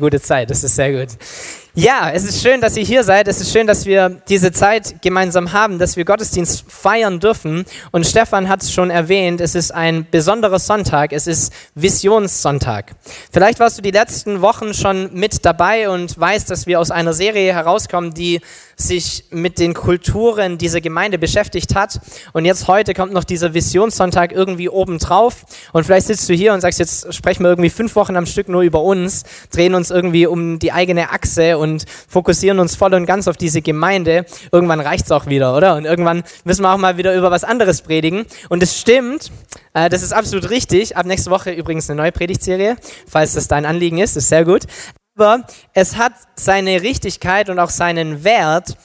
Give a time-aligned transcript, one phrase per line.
[0.00, 1.16] Gute Zeit, das ist sehr gut.
[1.76, 3.26] Ja, es ist schön, dass ihr hier seid.
[3.26, 7.64] Es ist schön, dass wir diese Zeit gemeinsam haben, dass wir Gottesdienst feiern dürfen.
[7.90, 11.12] Und Stefan hat es schon erwähnt, es ist ein besonderer Sonntag.
[11.12, 12.94] Es ist Visionssonntag.
[13.32, 17.12] Vielleicht warst du die letzten Wochen schon mit dabei und weißt, dass wir aus einer
[17.12, 18.40] Serie herauskommen, die
[18.76, 22.00] sich mit den Kulturen dieser Gemeinde beschäftigt hat.
[22.32, 25.44] Und jetzt heute kommt noch dieser Visionssonntag irgendwie obendrauf.
[25.72, 28.48] Und vielleicht sitzt du hier und sagst, jetzt sprechen wir irgendwie fünf Wochen am Stück
[28.48, 33.06] nur über uns, drehen uns irgendwie um die eigene Achse und fokussieren uns voll und
[33.06, 34.24] ganz auf diese Gemeinde.
[34.52, 35.74] Irgendwann reicht es auch wieder, oder?
[35.74, 38.24] Und irgendwann müssen wir auch mal wieder über was anderes predigen.
[38.48, 39.32] Und es stimmt,
[39.72, 40.96] äh, das ist absolut richtig.
[40.96, 42.76] Ab nächste Woche übrigens eine neue Predigtserie,
[43.08, 44.62] falls das dein Anliegen ist, ist sehr gut.
[45.16, 48.76] Aber es hat seine Richtigkeit und auch seinen Wert,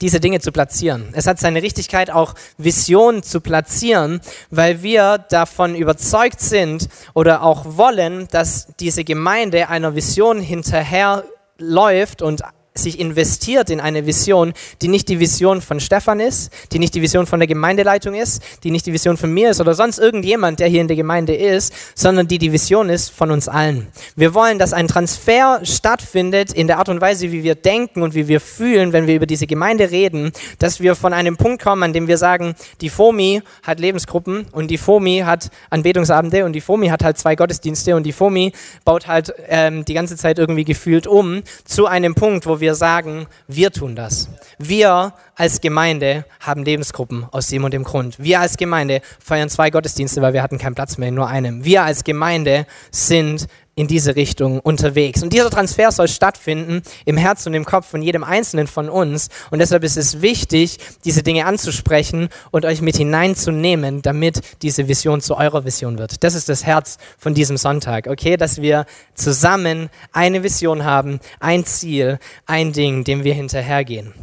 [0.00, 1.10] diese Dinge zu platzieren.
[1.12, 4.20] Es hat seine Richtigkeit, auch Visionen zu platzieren,
[4.50, 11.24] weil wir davon überzeugt sind oder auch wollen, dass diese Gemeinde einer Vision hinterher
[11.58, 12.42] läuft und
[12.76, 17.02] sich investiert in eine Vision, die nicht die Vision von Stefan ist, die nicht die
[17.02, 20.58] Vision von der Gemeindeleitung ist, die nicht die Vision von mir ist oder sonst irgendjemand,
[20.58, 23.86] der hier in der Gemeinde ist, sondern die die Vision ist von uns allen.
[24.16, 28.16] Wir wollen, dass ein Transfer stattfindet in der Art und Weise, wie wir denken und
[28.16, 31.84] wie wir fühlen, wenn wir über diese Gemeinde reden, dass wir von einem Punkt kommen,
[31.84, 36.60] an dem wir sagen, die FOMI hat Lebensgruppen und die FOMI hat Anbetungsabende und die
[36.60, 38.50] FOMI hat halt zwei Gottesdienste und die FOMI
[38.84, 42.74] baut halt ähm, die ganze Zeit irgendwie gefühlt um zu einem Punkt, wo wir wir
[42.74, 44.30] sagen, wir tun das.
[44.58, 48.18] Wir als Gemeinde haben Lebensgruppen aus dem und dem Grund.
[48.18, 51.62] Wir als Gemeinde feiern zwei Gottesdienste, weil wir hatten keinen Platz mehr in nur einem.
[51.66, 55.22] Wir als Gemeinde sind in diese Richtung unterwegs.
[55.22, 59.28] Und dieser Transfer soll stattfinden im Herz und im Kopf von jedem Einzelnen von uns.
[59.50, 65.20] Und deshalb ist es wichtig, diese Dinge anzusprechen und euch mit hineinzunehmen, damit diese Vision
[65.20, 66.22] zu eurer Vision wird.
[66.22, 68.36] Das ist das Herz von diesem Sonntag, okay?
[68.36, 74.14] Dass wir zusammen eine Vision haben, ein Ziel, ein Ding, dem wir hinterhergehen.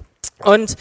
[0.44, 0.76] Und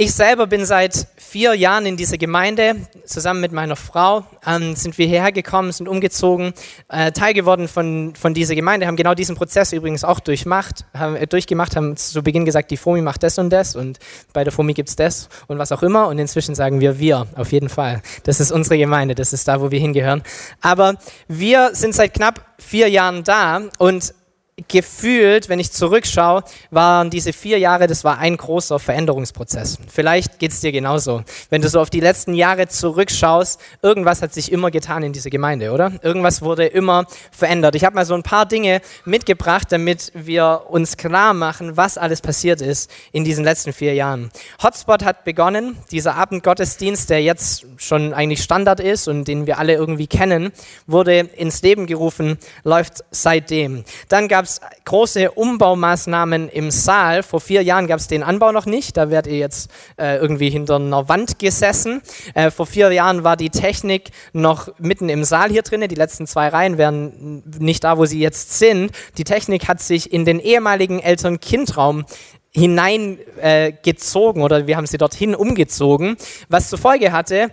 [0.00, 2.76] ich selber bin seit vier Jahren in dieser Gemeinde.
[3.04, 6.54] Zusammen mit meiner Frau ähm, sind wir hierher gekommen, sind umgezogen,
[6.88, 11.16] äh, Teil geworden von, von dieser Gemeinde, haben genau diesen Prozess übrigens auch durchmacht, haben,
[11.16, 13.98] äh, durchgemacht, haben zu Beginn gesagt, die FOMI macht das und das und
[14.32, 16.08] bei der FOMI gibt es das und was auch immer.
[16.08, 18.00] Und inzwischen sagen wir wir, auf jeden Fall.
[18.22, 20.22] Das ist unsere Gemeinde, das ist da, wo wir hingehören.
[20.62, 20.94] Aber
[21.28, 24.14] wir sind seit knapp vier Jahren da und
[24.68, 29.78] gefühlt, wenn ich zurückschaue, waren diese vier Jahre, das war ein großer Veränderungsprozess.
[29.88, 31.22] Vielleicht geht es dir genauso.
[31.48, 35.30] Wenn du so auf die letzten Jahre zurückschaust, irgendwas hat sich immer getan in dieser
[35.30, 35.92] Gemeinde, oder?
[36.02, 37.74] Irgendwas wurde immer verändert.
[37.74, 42.20] Ich habe mal so ein paar Dinge mitgebracht, damit wir uns klar machen, was alles
[42.20, 44.30] passiert ist in diesen letzten vier Jahren.
[44.62, 49.74] Hotspot hat begonnen, dieser Abendgottesdienst, der jetzt schon eigentlich Standard ist und den wir alle
[49.74, 50.52] irgendwie kennen,
[50.86, 53.84] wurde ins Leben gerufen, läuft seitdem.
[54.08, 57.22] Dann gab es große Umbaumaßnahmen im Saal.
[57.22, 58.96] Vor vier Jahren gab es den Anbau noch nicht.
[58.96, 62.02] Da werdet ihr jetzt äh, irgendwie hinter einer Wand gesessen.
[62.34, 65.86] Äh, vor vier Jahren war die Technik noch mitten im Saal hier drin.
[65.88, 68.92] Die letzten zwei Reihen wären nicht da, wo sie jetzt sind.
[69.16, 72.04] Die Technik hat sich in den ehemaligen Eltern-Kind-Raum
[72.52, 76.16] hineingezogen äh, oder wir haben sie dorthin umgezogen,
[76.48, 77.50] was zur Folge hatte,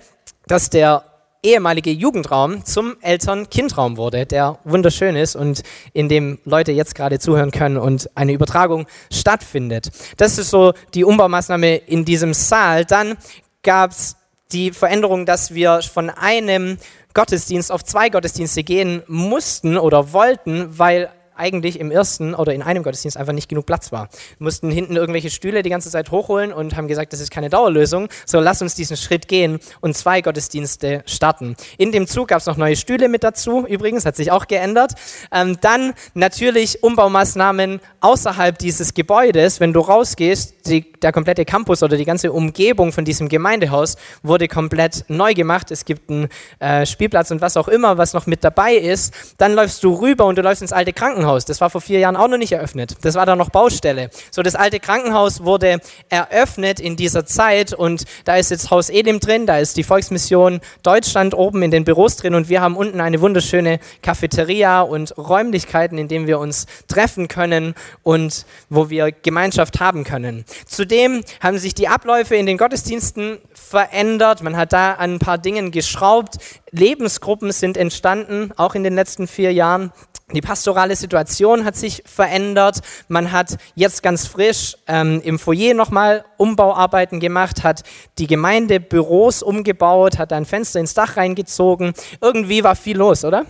[0.47, 1.03] dass der
[1.43, 7.51] ehemalige Jugendraum zum Eltern-Kind-Raum wurde, der wunderschön ist und in dem Leute jetzt gerade zuhören
[7.51, 9.89] können und eine Übertragung stattfindet.
[10.17, 12.85] Das ist so die Umbaumaßnahme in diesem Saal.
[12.85, 13.17] Dann
[13.63, 14.15] gab es
[14.51, 16.77] die Veränderung, dass wir von einem
[17.13, 22.83] Gottesdienst auf zwei Gottesdienste gehen mussten oder wollten, weil eigentlich im ersten oder in einem
[22.83, 24.09] Gottesdienst einfach nicht genug Platz war.
[24.37, 27.49] Wir mussten hinten irgendwelche Stühle die ganze Zeit hochholen und haben gesagt, das ist keine
[27.49, 31.55] Dauerlösung, so lass uns diesen Schritt gehen und zwei Gottesdienste starten.
[31.77, 34.93] In dem Zug gab es noch neue Stühle mit dazu, übrigens, hat sich auch geändert.
[35.31, 39.59] Ähm, dann natürlich Umbaumaßnahmen außerhalb dieses Gebäudes.
[39.59, 44.47] Wenn du rausgehst, die, der komplette Campus oder die ganze Umgebung von diesem Gemeindehaus wurde
[44.47, 45.71] komplett neu gemacht.
[45.71, 49.13] Es gibt einen äh, Spielplatz und was auch immer, was noch mit dabei ist.
[49.37, 51.45] Dann läufst du rüber und du läufst ins alte Krankenhaus Krankenhaus.
[51.45, 52.95] Das war vor vier Jahren auch noch nicht eröffnet.
[53.01, 54.09] Das war da noch Baustelle.
[54.31, 55.79] So, das alte Krankenhaus wurde
[56.09, 60.62] eröffnet in dieser Zeit und da ist jetzt Haus Elim drin, da ist die Volksmission
[60.83, 65.97] Deutschland oben in den Büros drin und wir haben unten eine wunderschöne Cafeteria und Räumlichkeiten,
[65.97, 70.45] in denen wir uns treffen können und wo wir Gemeinschaft haben können.
[70.65, 74.44] Zudem haben sich die Abläufe in den Gottesdiensten verändert.
[74.44, 76.38] Man hat da an ein paar Dingen geschraubt.
[76.71, 79.91] Lebensgruppen sind entstanden, auch in den letzten vier Jahren.
[80.33, 82.81] Die pastorale Situation hat sich verändert.
[83.07, 87.83] Man hat jetzt ganz frisch ähm, im Foyer nochmal Umbauarbeiten gemacht, hat
[88.18, 91.94] die Gemeindebüros umgebaut, hat ein Fenster ins Dach reingezogen.
[92.19, 93.45] Irgendwie war viel los, oder?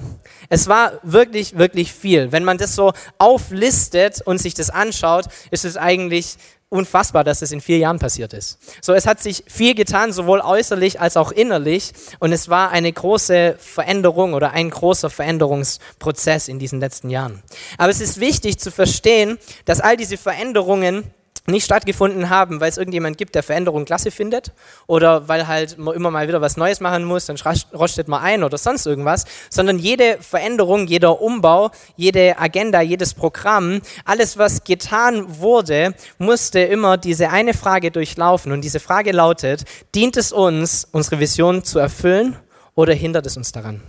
[0.49, 2.31] Es war wirklich, wirklich viel.
[2.31, 6.37] Wenn man das so auflistet und sich das anschaut, ist es eigentlich
[6.69, 8.59] unfassbar, dass es in vier Jahren passiert ist.
[8.81, 11.93] So, es hat sich viel getan, sowohl äußerlich als auch innerlich.
[12.19, 17.41] Und es war eine große Veränderung oder ein großer Veränderungsprozess in diesen letzten Jahren.
[17.77, 21.05] Aber es ist wichtig zu verstehen, dass all diese Veränderungen
[21.49, 24.51] nicht stattgefunden haben, weil es irgendjemand gibt, der Veränderung klasse findet
[24.85, 27.37] oder weil halt man immer mal wieder was Neues machen muss, dann
[27.73, 33.81] rostet man ein oder sonst irgendwas, sondern jede Veränderung, jeder Umbau, jede Agenda, jedes Programm,
[34.03, 39.63] alles, was getan wurde, musste immer diese eine Frage durchlaufen und diese Frage lautet,
[39.95, 42.35] dient es uns, unsere Vision zu erfüllen
[42.75, 43.81] oder hindert es uns daran?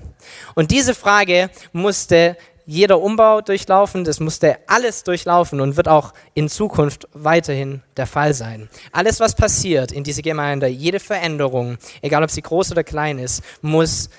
[0.54, 2.36] Und diese Frage musste
[2.68, 8.34] jeder Umbau durchlaufen, das musste alles durchlaufen und wird auch in Zukunft weiterhin der Fall
[8.34, 8.68] sein.
[8.92, 13.42] Alles, was passiert in dieser Gemeinde, jede Veränderung, egal ob sie groß oder klein ist,
[13.62, 14.10] muss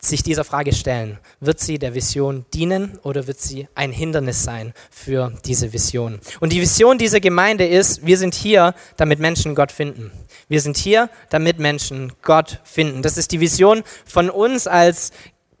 [0.00, 1.18] sich dieser Frage stellen.
[1.40, 6.20] Wird sie der Vision dienen oder wird sie ein Hindernis sein für diese Vision?
[6.40, 10.12] Und die Vision dieser Gemeinde ist, wir sind hier, damit Menschen Gott finden.
[10.48, 13.02] Wir sind hier, damit Menschen Gott finden.
[13.02, 15.10] Das ist die Vision von uns als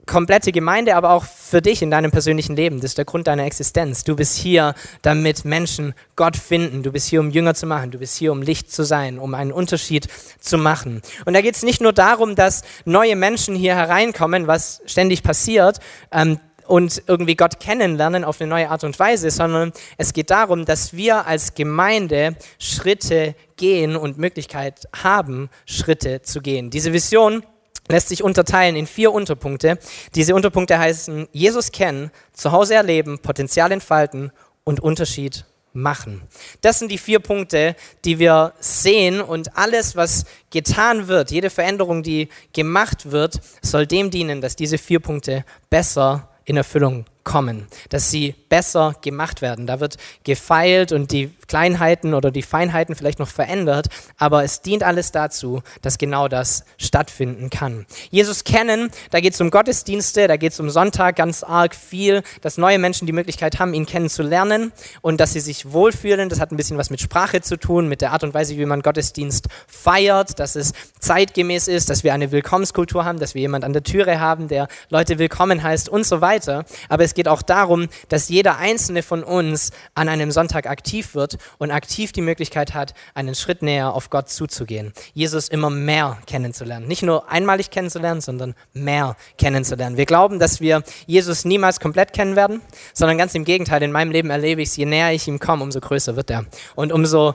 [0.08, 2.80] komplette Gemeinde, aber auch für dich in deinem persönlichen Leben.
[2.80, 4.02] Das ist der Grund deiner Existenz.
[4.02, 6.82] Du bist hier, damit Menschen Gott finden.
[6.82, 7.92] Du bist hier, um Jünger zu machen.
[7.92, 10.08] Du bist hier, um Licht zu sein, um einen Unterschied
[10.40, 11.02] zu machen.
[11.24, 15.78] Und da geht es nicht nur darum, dass neue Menschen hier hereinkommen, was ständig passiert,
[16.10, 20.66] ähm, und irgendwie Gott kennenlernen auf eine neue Art und Weise, sondern es geht darum,
[20.66, 26.68] dass wir als Gemeinde Schritte gehen und Möglichkeit haben, Schritte zu gehen.
[26.68, 27.42] Diese Vision
[27.88, 29.78] lässt sich unterteilen in vier Unterpunkte.
[30.14, 34.30] Diese Unterpunkte heißen Jesus kennen, zu Hause erleben, Potenzial entfalten
[34.64, 36.22] und Unterschied machen.
[36.60, 42.02] Das sind die vier Punkte, die wir sehen und alles, was getan wird, jede Veränderung,
[42.02, 48.10] die gemacht wird, soll dem dienen, dass diese vier Punkte besser in Erfüllung kommen, dass
[48.10, 49.66] sie besser gemacht werden.
[49.66, 53.86] Da wird gefeilt und die Kleinheiten oder die Feinheiten vielleicht noch verändert,
[54.18, 57.86] aber es dient alles dazu, dass genau das stattfinden kann.
[58.10, 62.22] Jesus kennen, da geht es um Gottesdienste, da geht es um Sonntag ganz arg viel,
[62.42, 66.28] dass neue Menschen die Möglichkeit haben, ihn kennenzulernen und dass sie sich wohlfühlen.
[66.28, 68.66] Das hat ein bisschen was mit Sprache zu tun, mit der Art und Weise, wie
[68.66, 73.64] man Gottesdienst feiert, dass es zeitgemäß ist, dass wir eine Willkommenskultur haben, dass wir jemand
[73.64, 76.64] an der Türe haben, der Leute willkommen heißt und so weiter.
[76.90, 81.37] Aber es geht auch darum, dass jeder einzelne von uns an einem Sonntag aktiv wird
[81.58, 84.92] und aktiv die Möglichkeit hat, einen Schritt näher auf Gott zuzugehen.
[85.14, 86.86] Jesus immer mehr kennenzulernen.
[86.86, 89.96] Nicht nur einmalig kennenzulernen, sondern mehr kennenzulernen.
[89.96, 92.60] Wir glauben, dass wir Jesus niemals komplett kennen werden,
[92.92, 93.82] sondern ganz im Gegenteil.
[93.82, 96.46] In meinem Leben erlebe ich es, je näher ich ihm komme, umso größer wird er.
[96.74, 97.34] Und umso,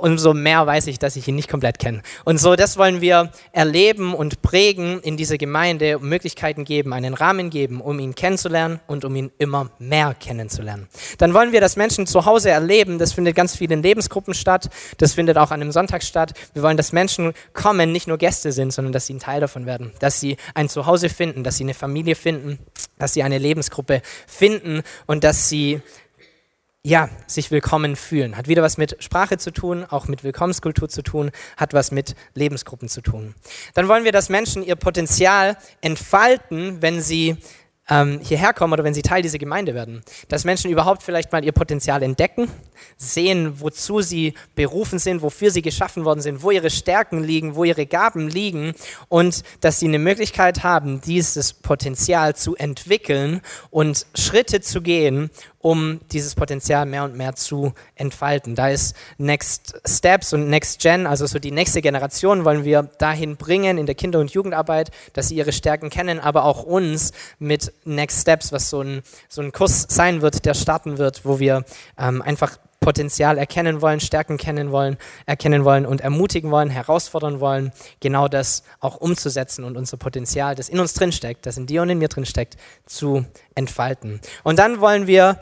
[0.00, 2.02] umso mehr weiß ich, dass ich ihn nicht komplett kenne.
[2.24, 7.50] Und so, das wollen wir erleben und prägen in dieser Gemeinde, Möglichkeiten geben, einen Rahmen
[7.50, 10.88] geben, um ihn kennenzulernen und um ihn immer mehr kennenzulernen.
[11.18, 14.70] Dann wollen wir, dass Menschen zu Hause erleben, das findet ganz viel in Lebensgruppen statt,
[14.98, 16.32] das findet auch an einem Sonntag statt.
[16.54, 19.66] Wir wollen, dass Menschen kommen, nicht nur Gäste sind, sondern dass sie ein Teil davon
[19.66, 22.58] werden, dass sie ein Zuhause finden, dass sie eine Familie finden,
[22.98, 25.80] dass sie eine Lebensgruppe finden und dass sie
[26.86, 28.36] ja, sich willkommen fühlen.
[28.36, 32.14] Hat wieder was mit Sprache zu tun, auch mit Willkommenskultur zu tun, hat was mit
[32.34, 33.34] Lebensgruppen zu tun.
[33.72, 37.38] Dann wollen wir, dass Menschen ihr Potenzial entfalten, wenn sie
[37.88, 40.02] ähm, hierher kommen oder wenn sie Teil dieser Gemeinde werden.
[40.28, 42.50] Dass Menschen überhaupt vielleicht mal ihr Potenzial entdecken,
[42.96, 47.64] sehen, wozu sie berufen sind, wofür sie geschaffen worden sind, wo ihre Stärken liegen, wo
[47.64, 48.74] ihre Gaben liegen
[49.08, 55.30] und dass sie eine Möglichkeit haben, dieses Potenzial zu entwickeln und Schritte zu gehen,
[55.64, 58.54] um dieses Potenzial mehr und mehr zu entfalten.
[58.54, 63.38] Da ist Next Steps und Next Gen, also so die nächste Generation wollen wir dahin
[63.38, 67.72] bringen in der Kinder- und Jugendarbeit, dass sie ihre Stärken kennen, aber auch uns mit
[67.86, 71.64] Next Steps, was so ein, so ein Kurs sein wird, der starten wird, wo wir
[71.96, 77.72] ähm, einfach Potenzial erkennen wollen, Stärken kennen wollen, erkennen wollen und ermutigen wollen, herausfordern wollen,
[78.00, 81.88] genau das auch umzusetzen und unser Potenzial, das in uns drinsteckt, das in dir und
[81.88, 83.24] in mir drinsteckt, zu
[83.54, 84.20] entfalten.
[84.42, 85.40] Und dann wollen wir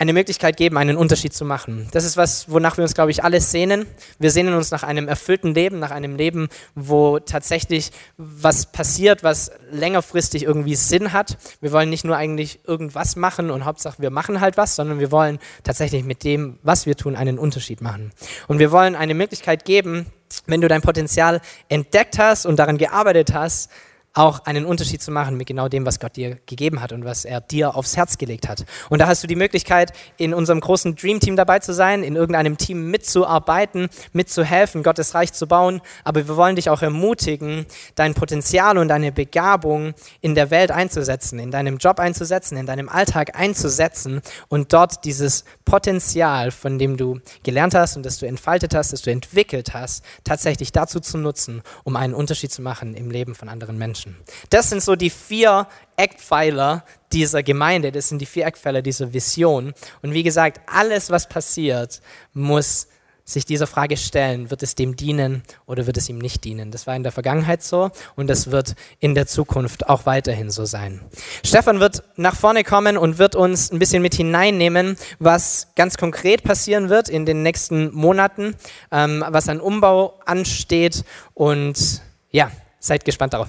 [0.00, 1.86] eine Möglichkeit geben, einen Unterschied zu machen.
[1.92, 3.84] Das ist was, wonach wir uns, glaube ich, alle sehnen.
[4.18, 9.50] Wir sehnen uns nach einem erfüllten Leben, nach einem Leben, wo tatsächlich was passiert, was
[9.70, 11.36] längerfristig irgendwie Sinn hat.
[11.60, 15.12] Wir wollen nicht nur eigentlich irgendwas machen und Hauptsache wir machen halt was, sondern wir
[15.12, 18.10] wollen tatsächlich mit dem, was wir tun, einen Unterschied machen.
[18.48, 20.06] Und wir wollen eine Möglichkeit geben,
[20.46, 23.70] wenn du dein Potenzial entdeckt hast und daran gearbeitet hast,
[24.12, 27.24] auch einen Unterschied zu machen mit genau dem, was Gott dir gegeben hat und was
[27.24, 28.64] er dir aufs Herz gelegt hat.
[28.88, 32.16] Und da hast du die Möglichkeit, in unserem großen Dream Team dabei zu sein, in
[32.16, 35.80] irgendeinem Team mitzuarbeiten, mitzuhelfen, Gottes Reich zu bauen.
[36.02, 41.38] Aber wir wollen dich auch ermutigen, dein Potenzial und deine Begabung in der Welt einzusetzen,
[41.38, 47.20] in deinem Job einzusetzen, in deinem Alltag einzusetzen und dort dieses Potenzial, von dem du
[47.44, 51.62] gelernt hast und das du entfaltet hast, das du entwickelt hast, tatsächlich dazu zu nutzen,
[51.84, 53.99] um einen Unterschied zu machen im Leben von anderen Menschen.
[54.06, 54.16] Menschen.
[54.50, 55.66] Das sind so die vier
[55.96, 59.74] Eckpfeiler dieser Gemeinde, das sind die vier Eckpfeiler dieser Vision.
[60.02, 62.00] Und wie gesagt, alles, was passiert,
[62.32, 62.86] muss
[63.24, 66.72] sich dieser Frage stellen, wird es dem dienen oder wird es ihm nicht dienen?
[66.72, 70.64] Das war in der Vergangenheit so und das wird in der Zukunft auch weiterhin so
[70.64, 71.00] sein.
[71.44, 76.42] Stefan wird nach vorne kommen und wird uns ein bisschen mit hineinnehmen, was ganz konkret
[76.42, 78.56] passieren wird in den nächsten Monaten,
[78.90, 81.04] ähm, was an Umbau ansteht
[81.34, 82.02] und
[82.32, 83.48] ja, seid gespannt darauf.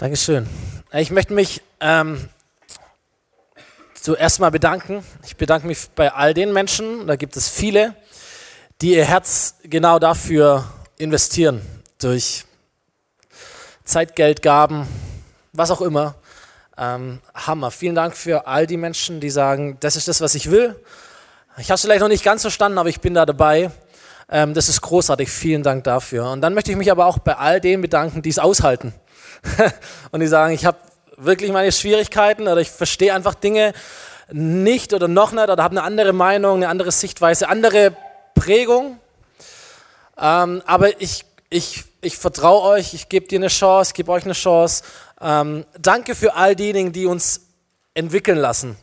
[0.00, 0.46] Dankeschön.
[0.94, 2.26] Ich möchte mich ähm,
[3.92, 5.04] zuerst mal bedanken.
[5.26, 7.94] Ich bedanke mich bei all den Menschen, da gibt es viele,
[8.80, 10.64] die ihr Herz genau dafür
[10.96, 11.60] investieren,
[12.00, 12.46] durch
[13.84, 14.88] Zeitgeldgaben,
[15.52, 16.14] was auch immer.
[16.78, 17.70] Ähm, Hammer.
[17.70, 20.82] Vielen Dank für all die Menschen, die sagen, das ist das, was ich will.
[21.58, 23.70] Ich habe es vielleicht noch nicht ganz verstanden, aber ich bin da dabei.
[24.30, 25.28] Ähm, das ist großartig.
[25.28, 26.30] Vielen Dank dafür.
[26.30, 28.94] Und dann möchte ich mich aber auch bei all denen bedanken, die es aushalten
[30.10, 30.78] und die sagen, ich habe
[31.16, 33.72] wirklich meine Schwierigkeiten oder ich verstehe einfach Dinge
[34.32, 37.96] nicht oder noch nicht oder habe eine andere Meinung, eine andere Sichtweise, andere
[38.34, 38.98] Prägung.
[40.18, 44.34] Ähm, aber ich, ich, ich vertraue euch, ich gebe dir eine Chance, gebe euch eine
[44.34, 44.84] Chance.
[45.20, 47.42] Ähm, danke für all diejenigen, die uns
[47.94, 48.76] entwickeln lassen.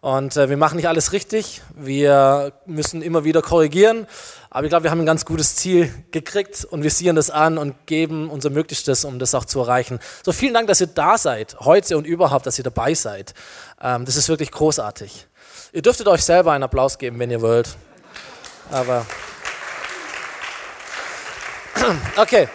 [0.00, 4.06] Und äh, wir machen nicht alles richtig, wir müssen immer wieder korrigieren,
[4.48, 7.58] aber ich glaube, wir haben ein ganz gutes Ziel gekriegt und wir sehen das an
[7.58, 9.98] und geben unser Möglichstes, um das auch zu erreichen.
[10.24, 13.34] So vielen Dank, dass ihr da seid, heute und überhaupt, dass ihr dabei seid.
[13.82, 15.26] Ähm, das ist wirklich großartig.
[15.72, 17.76] Ihr dürftet euch selber einen Applaus geben, wenn ihr wollt.
[18.70, 19.04] Aber
[22.16, 22.48] okay.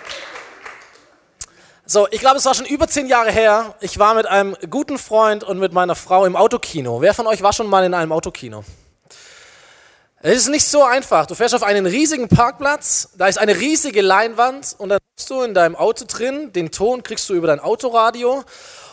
[1.94, 3.76] So, ich glaube, es war schon über zehn Jahre her.
[3.80, 7.02] Ich war mit einem guten Freund und mit meiner Frau im Autokino.
[7.02, 8.64] Wer von euch war schon mal in einem Autokino?
[10.24, 11.28] Es ist nicht so einfach.
[11.28, 15.44] Du fährst auf einen riesigen Parkplatz, da ist eine riesige Leinwand und dann bist du
[15.44, 18.44] in deinem Auto drin, den Ton kriegst du über dein Autoradio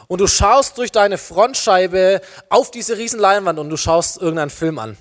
[0.06, 4.78] und du schaust durch deine Frontscheibe auf diese riesen Leinwand und du schaust irgendeinen Film
[4.78, 4.98] an.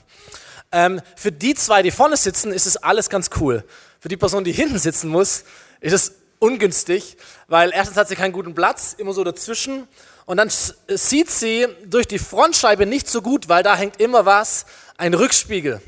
[0.72, 3.66] Ähm, für die zwei, die vorne sitzen, ist es alles ganz cool.
[4.00, 5.44] Für die Person, die hinten sitzen muss,
[5.82, 7.18] ist es ungünstig,
[7.48, 9.88] weil erstens hat sie keinen guten Platz, immer so dazwischen.
[10.26, 10.50] Und dann
[10.88, 14.66] sieht sie durch die Frontscheibe nicht so gut, weil da hängt immer was,
[14.98, 15.82] ein Rückspiegel.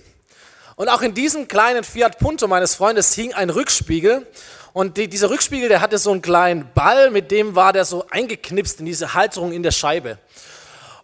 [0.75, 4.25] Und auch in diesem kleinen Fiat Punto meines Freundes hing ein Rückspiegel.
[4.73, 8.05] Und die, dieser Rückspiegel, der hatte so einen kleinen Ball, mit dem war der so
[8.09, 10.17] eingeknipst in diese Halterung in der Scheibe.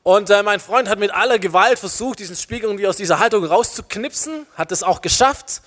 [0.04, 3.46] Und äh, mein Freund hat mit aller Gewalt versucht, diesen Spiegel irgendwie aus dieser Halterung
[3.46, 5.62] rauszuknipsen, hat es auch geschafft.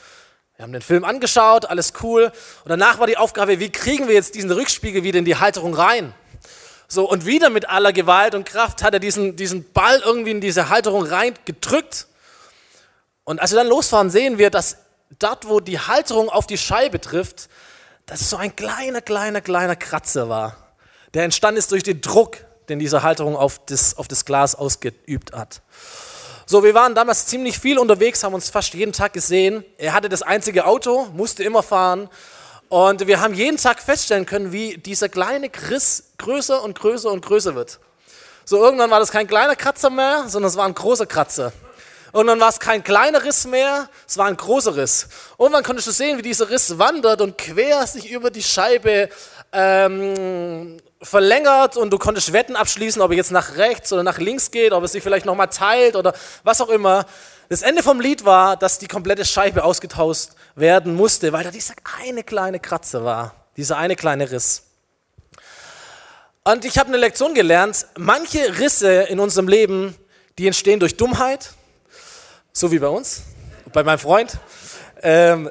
[0.60, 2.24] Wir haben den Film angeschaut, alles cool.
[2.24, 5.72] Und danach war die Aufgabe, wie kriegen wir jetzt diesen Rückspiegel wieder in die Halterung
[5.72, 6.12] rein?
[6.86, 10.42] So, und wieder mit aller Gewalt und Kraft hat er diesen, diesen Ball irgendwie in
[10.42, 12.08] diese Halterung rein gedrückt.
[13.24, 14.76] Und als wir dann losfahren, sehen wir, dass
[15.18, 17.48] dort, wo die Halterung auf die Scheibe trifft,
[18.04, 20.74] dass es so ein kleiner, kleiner, kleiner Kratzer war,
[21.14, 22.36] der entstanden ist durch den Druck,
[22.68, 25.62] den diese Halterung auf das, auf das Glas ausgeübt hat.
[26.50, 29.64] So, wir waren damals ziemlich viel unterwegs, haben uns fast jeden Tag gesehen.
[29.78, 32.10] Er hatte das einzige Auto, musste immer fahren.
[32.68, 37.24] Und wir haben jeden Tag feststellen können, wie dieser kleine Riss größer und größer und
[37.24, 37.78] größer wird.
[38.44, 41.52] So, irgendwann war das kein kleiner Kratzer mehr, sondern es war ein großer Kratzer.
[42.10, 45.06] Und dann war es kein kleiner Riss mehr, es war ein großer Riss.
[45.38, 49.08] Irgendwann konntest du sehen, wie dieser Riss wandert und quer sich über die Scheibe
[49.52, 54.50] ähm, verlängert und du konntest Wetten abschließen, ob er jetzt nach rechts oder nach links
[54.50, 56.14] geht, ob er sich vielleicht nochmal teilt oder
[56.44, 57.06] was auch immer.
[57.48, 61.74] Das Ende vom Lied war, dass die komplette Scheibe ausgetauscht werden musste, weil da dieser
[62.00, 64.64] eine kleine Kratzer war, dieser eine kleine Riss.
[66.44, 69.96] Und ich habe eine Lektion gelernt, manche Risse in unserem Leben,
[70.38, 71.50] die entstehen durch Dummheit,
[72.52, 73.22] so wie bei uns,
[73.72, 74.38] bei meinem Freund.
[75.02, 75.50] Ähm,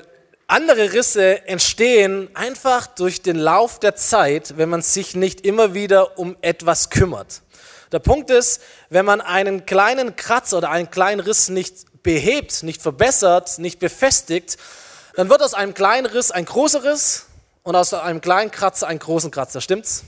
[0.50, 6.18] andere Risse entstehen einfach durch den Lauf der Zeit, wenn man sich nicht immer wieder
[6.18, 7.42] um etwas kümmert.
[7.92, 12.82] Der Punkt ist, wenn man einen kleinen Kratzer oder einen kleinen Riss nicht behebt, nicht
[12.82, 14.58] verbessert, nicht befestigt,
[15.16, 17.26] dann wird aus einem kleinen Riss ein großer Riss
[17.64, 19.62] und aus einem kleinen Kratzer ein großen Kratzer.
[19.62, 20.04] Stimmt's?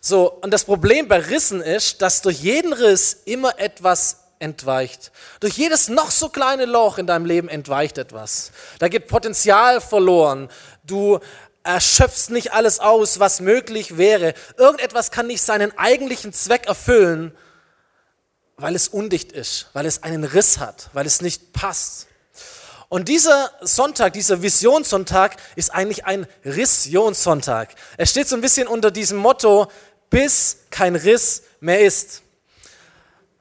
[0.00, 5.12] So, und das Problem bei Rissen ist, dass durch jeden Riss immer etwas entweicht.
[5.40, 8.52] Durch jedes noch so kleine Loch in deinem Leben entweicht etwas.
[8.78, 10.48] Da geht Potenzial verloren.
[10.84, 11.20] Du
[11.62, 14.34] erschöpfst nicht alles aus, was möglich wäre.
[14.56, 17.36] Irgendetwas kann nicht seinen eigentlichen Zweck erfüllen,
[18.56, 22.06] weil es undicht ist, weil es einen Riss hat, weil es nicht passt.
[22.88, 27.74] Und dieser Sonntag, dieser Visionssonntag ist eigentlich ein Rissionssonntag.
[27.96, 29.70] Er steht so ein bisschen unter diesem Motto,
[30.08, 32.22] bis kein Riss mehr ist.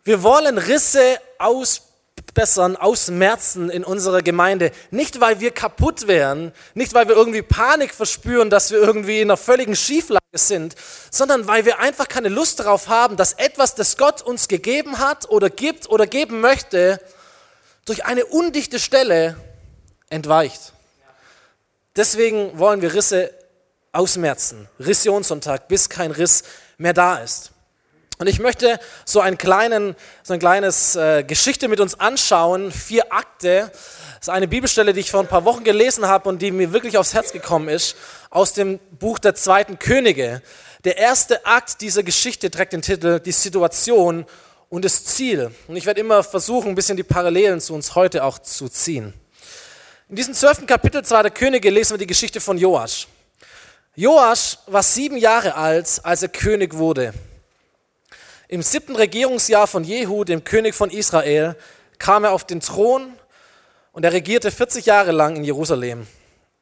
[0.06, 4.72] Wir wollen Risse ausbessern, ausmerzen in unserer Gemeinde.
[4.92, 9.32] Nicht, weil wir kaputt wären, nicht, weil wir irgendwie Panik verspüren, dass wir irgendwie in
[9.32, 10.76] einer völligen Schieflage sind,
[11.10, 15.28] sondern weil wir einfach keine Lust darauf haben, dass etwas, das Gott uns gegeben hat
[15.32, 17.02] oder gibt oder geben möchte,
[17.86, 19.36] durch eine undichte Stelle
[20.10, 20.74] entweicht.
[21.96, 23.34] Deswegen wollen wir Risse
[23.92, 26.44] ausmerzen, Rissionssonntag, bis kein Riss
[26.78, 27.55] mehr da ist.
[28.18, 33.12] Und ich möchte so, einen kleinen, so ein kleines äh, Geschichte mit uns anschauen, vier
[33.12, 33.70] Akte.
[33.72, 36.72] Das ist eine Bibelstelle, die ich vor ein paar Wochen gelesen habe und die mir
[36.72, 37.98] wirklich aufs Herz gekommen ist,
[38.30, 40.42] aus dem Buch der zweiten Könige.
[40.86, 44.26] Der erste Akt dieser Geschichte trägt den Titel Die Situation
[44.70, 45.52] und das Ziel.
[45.68, 49.14] Und ich werde immer versuchen, ein bisschen die Parallelen zu uns heute auch zu ziehen.
[50.08, 51.32] In diesem zwölften Kapitel 2.
[51.32, 53.08] Könige lesen wir die Geschichte von Joasch.
[53.96, 57.14] Joasch war sieben Jahre alt, als er König wurde.
[58.48, 61.56] Im siebten Regierungsjahr von Jehu, dem König von Israel,
[61.98, 63.14] kam er auf den Thron
[63.92, 66.06] und er regierte 40 Jahre lang in Jerusalem.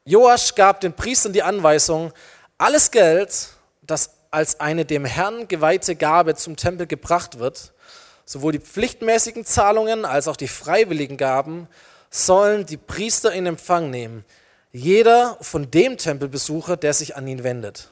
[0.05, 2.13] Joasch gab den Priestern die Anweisung,
[2.57, 3.49] alles Geld,
[3.81, 7.73] das als eine dem Herrn geweihte Gabe zum Tempel gebracht wird,
[8.25, 11.67] sowohl die pflichtmäßigen Zahlungen als auch die freiwilligen Gaben,
[12.09, 14.23] sollen die Priester in Empfang nehmen,
[14.71, 17.89] jeder von dem Tempelbesucher, der sich an ihn wendet.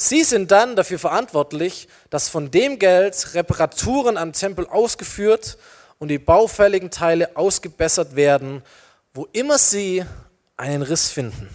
[0.00, 5.58] Sie sind dann dafür verantwortlich, dass von dem Geld Reparaturen am Tempel ausgeführt
[5.98, 8.62] und die baufälligen Teile ausgebessert werden,
[9.12, 10.04] wo immer sie
[10.56, 11.48] einen Riss finden.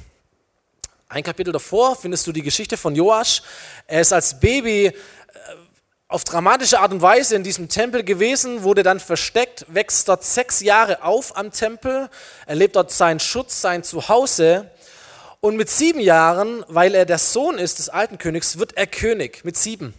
[1.07, 3.43] Ein Kapitel davor findest du die Geschichte von Joasch.
[3.87, 4.93] Er ist als Baby äh,
[6.09, 10.59] auf dramatische Art und Weise in diesem Tempel gewesen, wurde dann versteckt, wächst dort sechs
[10.59, 12.09] Jahre auf am Tempel,
[12.45, 14.69] erlebt dort seinen Schutz, sein Zuhause
[15.43, 19.43] und mit sieben Jahren, weil er der Sohn ist des alten Königs, wird er König
[19.43, 19.93] mit sieben.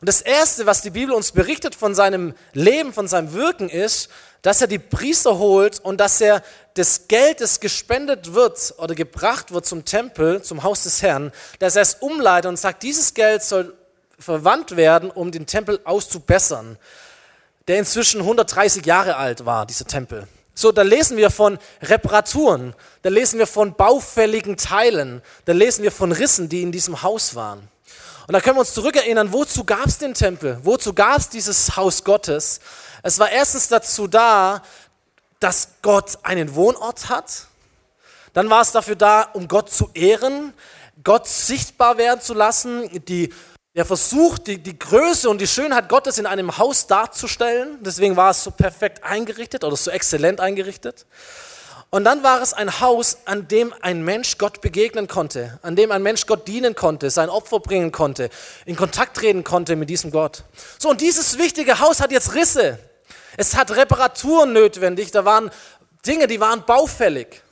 [0.00, 4.08] Und das Erste, was die Bibel uns berichtet von seinem Leben, von seinem Wirken, ist,
[4.40, 9.52] dass er die Priester holt und dass er das Geld, das gespendet wird oder gebracht
[9.52, 13.42] wird zum Tempel, zum Haus des Herrn, dass er es umleitet und sagt, dieses Geld
[13.42, 13.76] soll
[14.18, 16.78] verwandt werden, um den Tempel auszubessern,
[17.68, 20.26] der inzwischen 130 Jahre alt war, dieser Tempel.
[20.60, 25.90] So, da lesen wir von Reparaturen, da lesen wir von baufälligen Teilen, da lesen wir
[25.90, 27.66] von Rissen, die in diesem Haus waren.
[28.26, 30.60] Und da können wir uns zurückerinnern, wozu gab es den Tempel?
[30.62, 32.60] Wozu gab es dieses Haus Gottes?
[33.02, 34.62] Es war erstens dazu da,
[35.38, 37.46] dass Gott einen Wohnort hat.
[38.34, 40.52] Dann war es dafür da, um Gott zu ehren,
[41.02, 43.32] Gott sichtbar werden zu lassen, die
[43.74, 47.78] der versucht, die, die Größe und die Schönheit Gottes in einem Haus darzustellen.
[47.80, 51.06] Deswegen war es so perfekt eingerichtet oder so exzellent eingerichtet.
[51.92, 55.90] Und dann war es ein Haus, an dem ein Mensch Gott begegnen konnte, an dem
[55.90, 58.30] ein Mensch Gott dienen konnte, sein Opfer bringen konnte,
[58.64, 60.44] in Kontakt treten konnte mit diesem Gott.
[60.78, 62.78] So, und dieses wichtige Haus hat jetzt Risse.
[63.36, 65.10] Es hat Reparaturen notwendig.
[65.10, 65.50] Da waren
[66.06, 67.42] Dinge, die waren baufällig.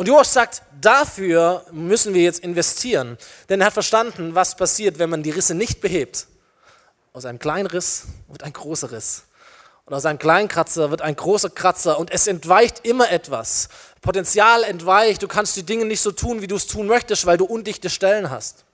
[0.00, 3.18] Und Joas sagt, dafür müssen wir jetzt investieren.
[3.50, 6.26] Denn er hat verstanden, was passiert, wenn man die Risse nicht behebt.
[7.12, 9.24] Aus einem kleinen Riss wird ein großer Riss.
[9.84, 11.98] Und aus einem kleinen Kratzer wird ein großer Kratzer.
[11.98, 13.68] Und es entweicht immer etwas.
[14.00, 15.22] Potenzial entweicht.
[15.22, 17.90] Du kannst die Dinge nicht so tun, wie du es tun möchtest, weil du undichte
[17.90, 18.64] Stellen hast.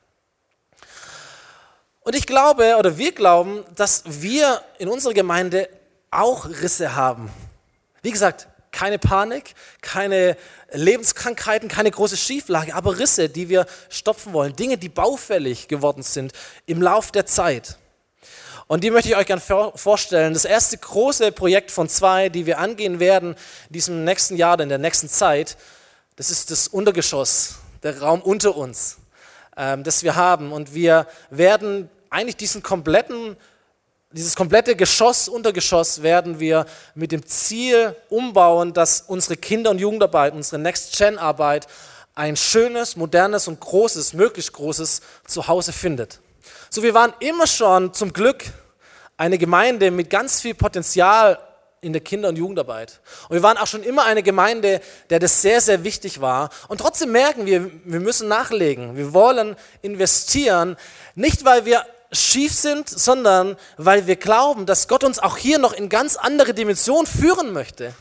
[2.03, 5.69] Und ich glaube, oder wir glauben, dass wir in unserer Gemeinde
[6.13, 7.31] auch Risse haben.
[8.03, 10.37] Wie gesagt, keine Panik, keine
[10.71, 14.55] Lebenskrankheiten, keine große Schieflage, aber Risse, die wir stopfen wollen.
[14.55, 16.33] Dinge, die baufällig geworden sind
[16.67, 17.79] im Lauf der Zeit.
[18.67, 19.41] Und die möchte ich euch gerne
[19.75, 20.35] vorstellen.
[20.35, 23.35] Das erste große Projekt von zwei, die wir angehen werden
[23.69, 25.57] in diesem nächsten Jahr in der nächsten Zeit,
[26.17, 28.99] das ist das Untergeschoss, der Raum unter uns,
[29.57, 30.53] ähm, das wir haben.
[30.53, 33.39] Und wir werden eigentlich diesen kompletten
[34.13, 40.33] dieses komplette Geschoss, Untergeschoss werden wir mit dem Ziel umbauen, dass unsere Kinder- und Jugendarbeit,
[40.33, 41.67] unsere Next-Gen-Arbeit
[42.15, 46.21] ein schönes, modernes und großes, möglichst großes Zuhause findet.
[46.71, 48.45] So, wir waren immer schon zum Glück
[49.17, 51.39] eine Gemeinde mit ganz viel Potenzial
[51.81, 53.01] in der Kinder- und Jugendarbeit.
[53.29, 56.51] Und wir waren auch schon immer eine Gemeinde, der das sehr, sehr wichtig war.
[56.69, 58.97] Und trotzdem merken wir, wir müssen nachlegen.
[58.97, 60.77] Wir wollen investieren,
[61.15, 65.73] nicht weil wir schief sind, sondern weil wir glauben, dass Gott uns auch hier noch
[65.73, 67.93] in ganz andere Dimensionen führen möchte.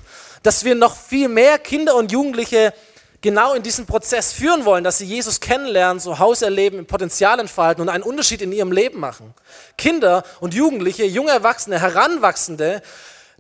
[0.44, 2.74] Dass wir noch viel mehr Kinder und Jugendliche
[3.22, 7.82] genau in diesen Prozess führen wollen, dass sie Jesus kennenlernen, so Haus erleben, Potenzial entfalten
[7.82, 9.34] und einen Unterschied in ihrem Leben machen.
[9.78, 12.84] Kinder und Jugendliche, junge Erwachsene, Heranwachsende,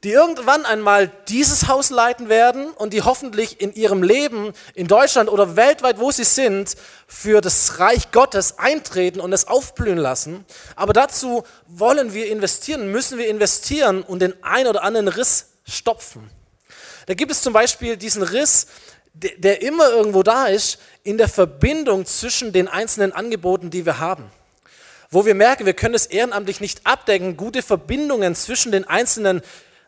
[0.05, 5.31] die irgendwann einmal dieses Haus leiten werden und die hoffentlich in ihrem Leben in Deutschland
[5.31, 6.75] oder weltweit, wo sie sind,
[7.07, 10.45] für das Reich Gottes eintreten und es aufblühen lassen.
[10.75, 16.29] Aber dazu wollen wir investieren, müssen wir investieren und den ein oder anderen Riss stopfen.
[17.07, 18.67] Da gibt es zum Beispiel diesen Riss,
[19.15, 24.29] der immer irgendwo da ist, in der Verbindung zwischen den einzelnen Angeboten, die wir haben.
[25.09, 29.41] Wo wir merken, wir können es ehrenamtlich nicht abdecken, gute Verbindungen zwischen den einzelnen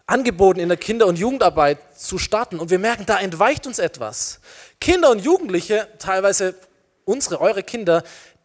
[0.07, 2.59] Angeboten in der Kinder- und Jugendarbeit zu starten.
[2.59, 4.39] Und wir merken, da entweicht uns etwas.
[4.79, 6.55] Kinder und Jugendliche, teilweise
[7.03, 8.03] unsere, eure Kinder,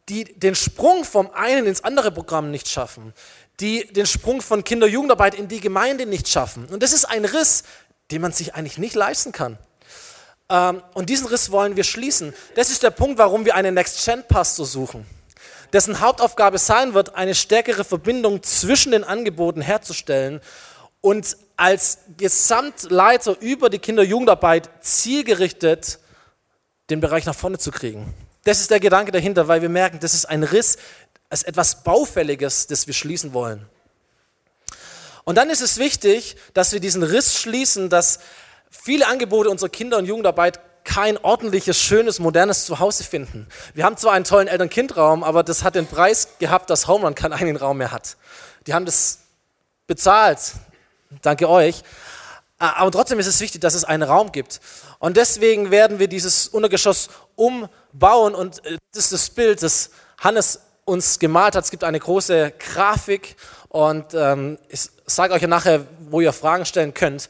[0.08, 3.14] die den Sprung vom einen ins andere Programm nicht schaffen,
[3.60, 6.66] die den Sprung von Kinder-Jugendarbeit in die Gemeinde nicht schaffen.
[6.66, 7.62] Und das ist ein Riss,
[8.10, 9.56] den man sich eigentlich nicht leisten kann.
[10.48, 12.34] Ähm, und diesen Riss wollen wir schließen.
[12.56, 15.06] Das ist der Punkt, warum wir einen Next-Gen-Pastor suchen,
[15.72, 20.40] dessen Hauptaufgabe sein wird, eine stärkere Verbindung zwischen den Angeboten herzustellen
[21.02, 25.98] und als Gesamtleiter über die Kinder-Jugendarbeit zielgerichtet
[26.88, 28.14] den Bereich nach vorne zu kriegen.
[28.44, 30.78] Das ist der Gedanke dahinter, weil wir merken, das ist ein Riss,
[31.28, 33.66] das ist etwas Baufälliges, das wir schließen wollen.
[35.24, 38.18] Und dann ist es wichtig, dass wir diesen Riss schließen, dass
[38.70, 43.46] viele Angebote unserer Kinder- und Jugendarbeit kein ordentliches, schönes, modernes Zuhause finden.
[43.74, 47.34] Wir haben zwar einen tollen Eltern-Kind-Raum, aber das hat den Preis gehabt, dass Homerun keinen
[47.34, 48.16] eigenen Raum mehr hat.
[48.66, 49.18] Die haben das
[49.86, 50.54] bezahlt.
[51.20, 51.82] Danke euch.
[52.58, 54.60] Aber trotzdem ist es wichtig, dass es einen Raum gibt.
[55.00, 58.34] Und deswegen werden wir dieses Untergeschoss umbauen.
[58.34, 61.64] Und äh, das ist das Bild, das Hannes uns gemalt hat.
[61.64, 63.36] Es gibt eine große Grafik.
[63.68, 67.28] Und ähm, ich sage euch nachher, wo ihr Fragen stellen könnt.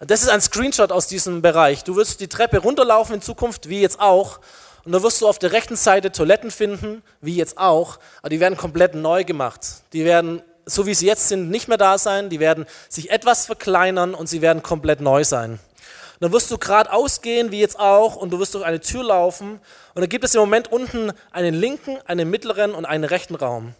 [0.00, 1.84] Das ist ein Screenshot aus diesem Bereich.
[1.84, 4.40] Du wirst die Treppe runterlaufen in Zukunft, wie jetzt auch.
[4.84, 7.98] Und da wirst du auf der rechten Seite Toiletten finden, wie jetzt auch.
[8.20, 9.60] Aber die werden komplett neu gemacht.
[9.94, 12.28] Die werden, so wie sie jetzt sind, nicht mehr da sein.
[12.30, 15.52] Die werden sich etwas verkleinern und sie werden komplett neu sein.
[15.52, 19.04] Und dann wirst du geradeaus gehen, wie jetzt auch, und du wirst durch eine Tür
[19.04, 19.60] laufen.
[19.94, 23.74] Und da gibt es im Moment unten einen linken, einen mittleren und einen rechten Raum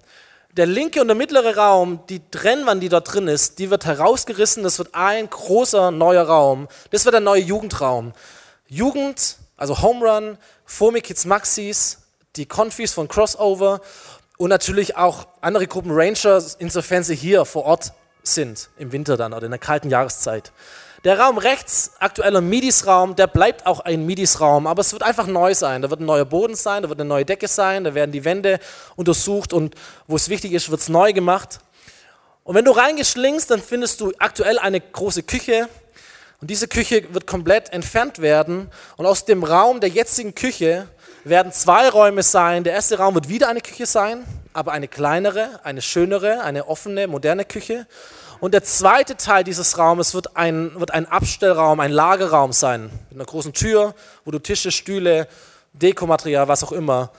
[0.56, 4.62] der linke und der mittlere Raum, die Trennwand, die dort drin ist, die wird herausgerissen.
[4.62, 6.68] Das wird ein großer neuer Raum.
[6.90, 8.12] Das wird ein neuer Jugendraum.
[8.68, 11.98] Jugend, also Home Run, Fomi Kids Maxis,
[12.36, 13.80] die Confis von Crossover
[14.36, 17.92] und natürlich auch andere Gruppen Rangers, insofern sie hier vor Ort
[18.22, 20.52] sind, im Winter dann oder in der kalten Jahreszeit.
[21.04, 25.54] Der Raum rechts, aktueller Midis-Raum, der bleibt auch ein Midis-Raum, aber es wird einfach neu
[25.54, 25.82] sein.
[25.82, 28.24] Da wird ein neuer Boden sein, da wird eine neue Decke sein, da werden die
[28.24, 28.58] Wände
[28.96, 29.74] untersucht und
[30.06, 31.58] wo es wichtig ist, wird es neu gemacht.
[32.42, 35.68] Und wenn du reingeschlingst, dann findest du aktuell eine große Küche
[36.40, 40.88] und diese Küche wird komplett entfernt werden und aus dem Raum der jetzigen Küche
[41.24, 42.64] werden zwei Räume sein.
[42.64, 47.06] Der erste Raum wird wieder eine Küche sein, aber eine kleinere, eine schönere, eine offene,
[47.06, 47.86] moderne Küche.
[48.40, 53.18] Und der zweite Teil dieses Raumes wird ein, wird ein Abstellraum, ein Lagerraum sein, mit
[53.18, 55.28] einer großen Tür, wo du Tische, Stühle,
[55.72, 57.10] Dekomaterial, was auch immer,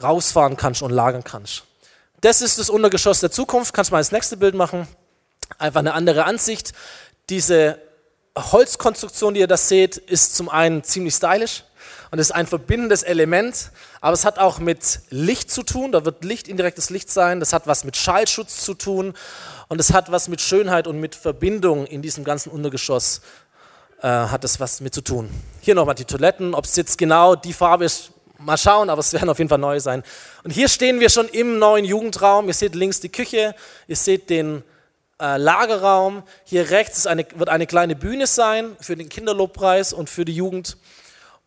[0.00, 1.64] rausfahren kannst und lagern kannst.
[2.20, 3.74] Das ist das Untergeschoss der Zukunft.
[3.74, 4.86] Kannst du mal das nächste Bild machen.
[5.58, 6.72] Einfach eine andere Ansicht.
[7.28, 7.78] Diese
[8.36, 11.64] Holzkonstruktion, die ihr da seht, ist zum einen ziemlich stylisch
[12.10, 16.24] und ist ein verbindendes Element, aber es hat auch mit Licht zu tun, da wird
[16.24, 19.14] Licht, indirektes Licht sein, das hat was mit Schallschutz zu tun.
[19.68, 23.20] Und es hat was mit Schönheit und mit Verbindung in diesem ganzen Untergeschoss
[24.00, 25.28] äh, hat es was mit zu tun.
[25.60, 29.12] Hier nochmal die Toiletten, ob es jetzt genau die Farbe ist, mal schauen, aber es
[29.12, 30.02] werden auf jeden Fall neu sein.
[30.44, 33.54] Und hier stehen wir schon im neuen Jugendraum, ihr seht links die Küche,
[33.88, 34.62] ihr seht den
[35.20, 40.24] äh, Lagerraum, hier rechts eine, wird eine kleine Bühne sein für den Kinderlobpreis und für
[40.24, 40.76] die Jugend.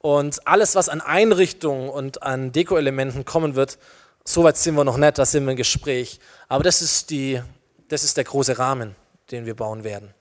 [0.02, 3.78] Und alles, was an Einrichtungen und an Deko-Elementen kommen wird,
[4.26, 6.20] soweit sind wir noch nicht, da sind wir im Gespräch.
[6.48, 7.40] Aber das ist, die,
[7.88, 8.96] das ist der große Rahmen,
[9.30, 10.12] den wir bauen werden.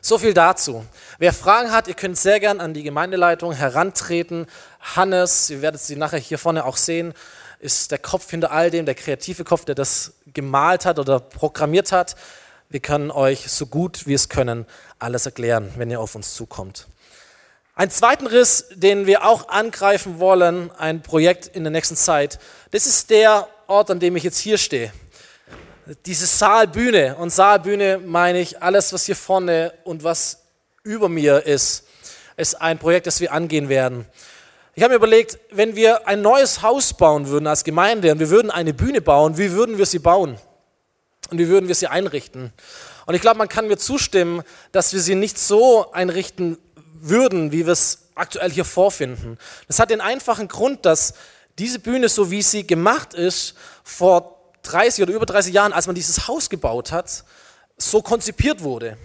[0.00, 0.84] So viel dazu.
[1.18, 4.46] Wer Fragen hat, ihr könnt sehr gern an die Gemeindeleitung herantreten.
[4.80, 7.14] Hannes, ihr werdet sie nachher hier vorne auch sehen,
[7.60, 11.92] ist der Kopf hinter all dem, der kreative Kopf, der das gemalt hat oder programmiert
[11.92, 12.16] hat.
[12.68, 14.66] Wir können euch so gut wie es können
[14.98, 16.88] alles erklären, wenn ihr auf uns zukommt.
[17.78, 22.40] Ein zweiten Riss, den wir auch angreifen wollen, ein Projekt in der nächsten Zeit,
[22.72, 24.92] das ist der Ort, an dem ich jetzt hier stehe.
[26.04, 27.14] Diese Saalbühne.
[27.14, 30.40] Und Saalbühne meine ich alles, was hier vorne und was
[30.82, 31.86] über mir ist,
[32.36, 34.06] ist ein Projekt, das wir angehen werden.
[34.74, 38.30] Ich habe mir überlegt, wenn wir ein neues Haus bauen würden als Gemeinde und wir
[38.30, 40.36] würden eine Bühne bauen, wie würden wir sie bauen?
[41.30, 42.52] Und wie würden wir sie einrichten?
[43.06, 46.58] Und ich glaube, man kann mir zustimmen, dass wir sie nicht so einrichten
[47.00, 49.38] würden, wie wir es aktuell hier vorfinden.
[49.66, 51.14] Das hat den einfachen Grund, dass
[51.58, 55.94] diese Bühne, so wie sie gemacht ist, vor 30 oder über 30 Jahren, als man
[55.94, 57.24] dieses Haus gebaut hat,
[57.76, 58.96] so konzipiert wurde.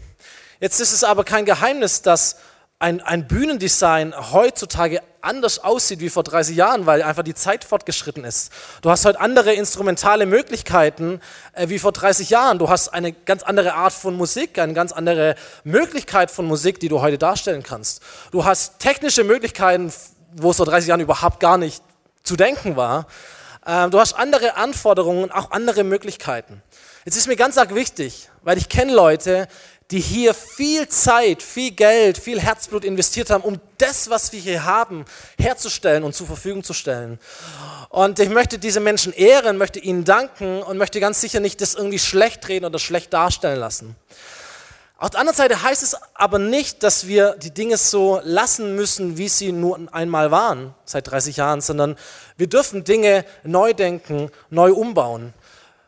[0.60, 2.38] Jetzt ist es aber kein Geheimnis, dass
[2.84, 8.26] ein, ein Bühnendesign heutzutage anders aussieht wie vor 30 Jahren, weil einfach die Zeit fortgeschritten
[8.26, 8.52] ist.
[8.82, 11.22] Du hast heute andere instrumentale Möglichkeiten
[11.54, 12.60] äh, wie vor 30 Jahren.
[12.60, 16.90] Du hast eine ganz andere Art von Musik, eine ganz andere Möglichkeit von Musik, die
[16.90, 18.02] du heute darstellen kannst.
[18.32, 19.94] Du hast technische Möglichkeiten,
[20.34, 21.82] wo es vor 30 Jahren überhaupt gar nicht
[22.24, 23.08] zu denken war.
[23.66, 26.62] Ähm, du hast andere Anforderungen, auch andere Möglichkeiten.
[27.06, 29.48] Jetzt ist mir ganz arg wichtig, weil ich kenne Leute,
[29.92, 34.64] die hier viel Zeit, viel Geld, viel Herzblut investiert haben, um das, was wir hier
[34.64, 35.06] haben,
[35.38, 37.20] herzustellen und zur Verfügung zu stellen.
[37.90, 41.76] Und ich möchte diese Menschen ehren, möchte ihnen danken und möchte ganz sicher nicht das
[41.76, 43.96] irgendwie schlecht reden oder schlecht darstellen lassen.
[44.98, 49.18] Auf der anderen Seite heißt es aber nicht, dass wir die Dinge so lassen müssen,
[49.18, 51.98] wie sie nur einmal waren, seit 30 Jahren, sondern
[52.38, 55.34] wir dürfen Dinge neu denken, neu umbauen.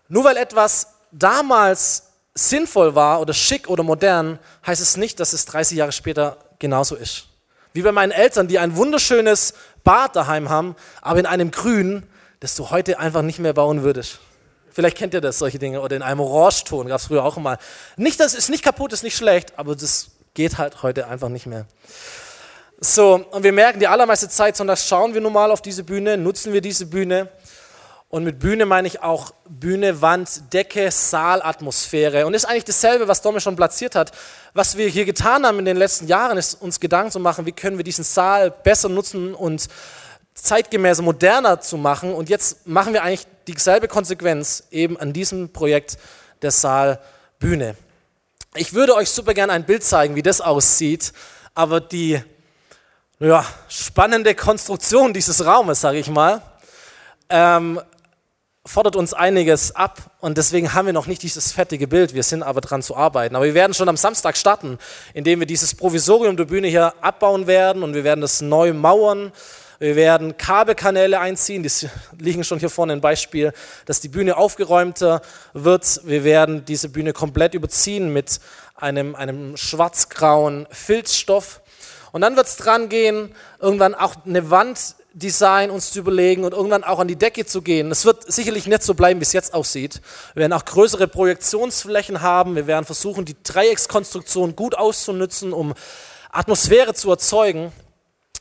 [0.09, 2.04] Nur weil etwas damals
[2.35, 6.95] sinnvoll war oder schick oder modern, heißt es nicht, dass es 30 Jahre später genauso
[6.95, 7.27] ist.
[7.73, 12.03] Wie bei meinen Eltern, die ein wunderschönes Bad daheim haben, aber in einem Grün,
[12.39, 14.19] das du heute einfach nicht mehr bauen würdest.
[14.71, 15.79] Vielleicht kennt ihr das, solche Dinge.
[15.79, 17.57] Oder in einem Orangeton, gab es früher auch mal.
[17.95, 21.45] Nicht, das ist nicht kaputt, ist nicht schlecht, aber das geht halt heute einfach nicht
[21.45, 21.65] mehr.
[22.81, 26.17] So, und wir merken, die allermeiste Zeit, sondern schauen wir nun mal auf diese Bühne,
[26.17, 27.29] nutzen wir diese Bühne
[28.15, 32.25] und mit Bühne meine ich auch Bühne, Wand, Decke, Saal, Atmosphäre.
[32.25, 34.13] Und ist eigentlich dasselbe, was Domme schon platziert hat.
[34.53, 37.51] Was wir hier getan haben in den letzten Jahren, ist uns Gedanken zu machen, wie
[37.51, 39.67] können wir diesen Saal besser nutzen und
[40.33, 42.13] zeitgemäßer, moderner zu machen.
[42.13, 45.97] Und jetzt machen wir eigentlich dieselbe Konsequenz eben an diesem Projekt
[46.41, 47.01] der Saal
[47.39, 47.75] Bühne.
[48.55, 51.11] Ich würde euch super gerne ein Bild zeigen, wie das aussieht,
[51.53, 52.23] aber die
[53.19, 56.41] ja, spannende Konstruktion dieses Raumes, sage ich mal,
[57.27, 57.81] ähm,
[58.65, 62.15] fordert uns einiges ab und deswegen haben wir noch nicht dieses fertige Bild.
[62.15, 63.35] Wir sind aber dran zu arbeiten.
[63.35, 64.79] Aber wir werden schon am Samstag starten,
[65.13, 69.31] indem wir dieses Provisorium der Bühne hier abbauen werden und wir werden das neu mauern.
[69.77, 71.69] Wir werden Kabelkanäle einziehen, die
[72.17, 73.53] liegen schon hier vorne ein Beispiel,
[73.85, 75.21] dass die Bühne aufgeräumter
[75.53, 76.01] wird.
[76.05, 78.39] Wir werden diese Bühne komplett überziehen mit
[78.75, 81.61] einem, einem schwarz-grauen Filzstoff.
[82.13, 86.53] Und dann wird es dran gehen, irgendwann auch eine Wand Design uns zu überlegen und
[86.53, 87.89] irgendwann auch an die Decke zu gehen.
[87.89, 90.01] Es wird sicherlich nicht so bleiben, wie es jetzt aussieht.
[90.33, 92.55] Wir werden auch größere Projektionsflächen haben.
[92.55, 95.73] Wir werden versuchen, die Dreieckskonstruktion gut auszunutzen, um
[96.31, 97.71] Atmosphäre zu erzeugen.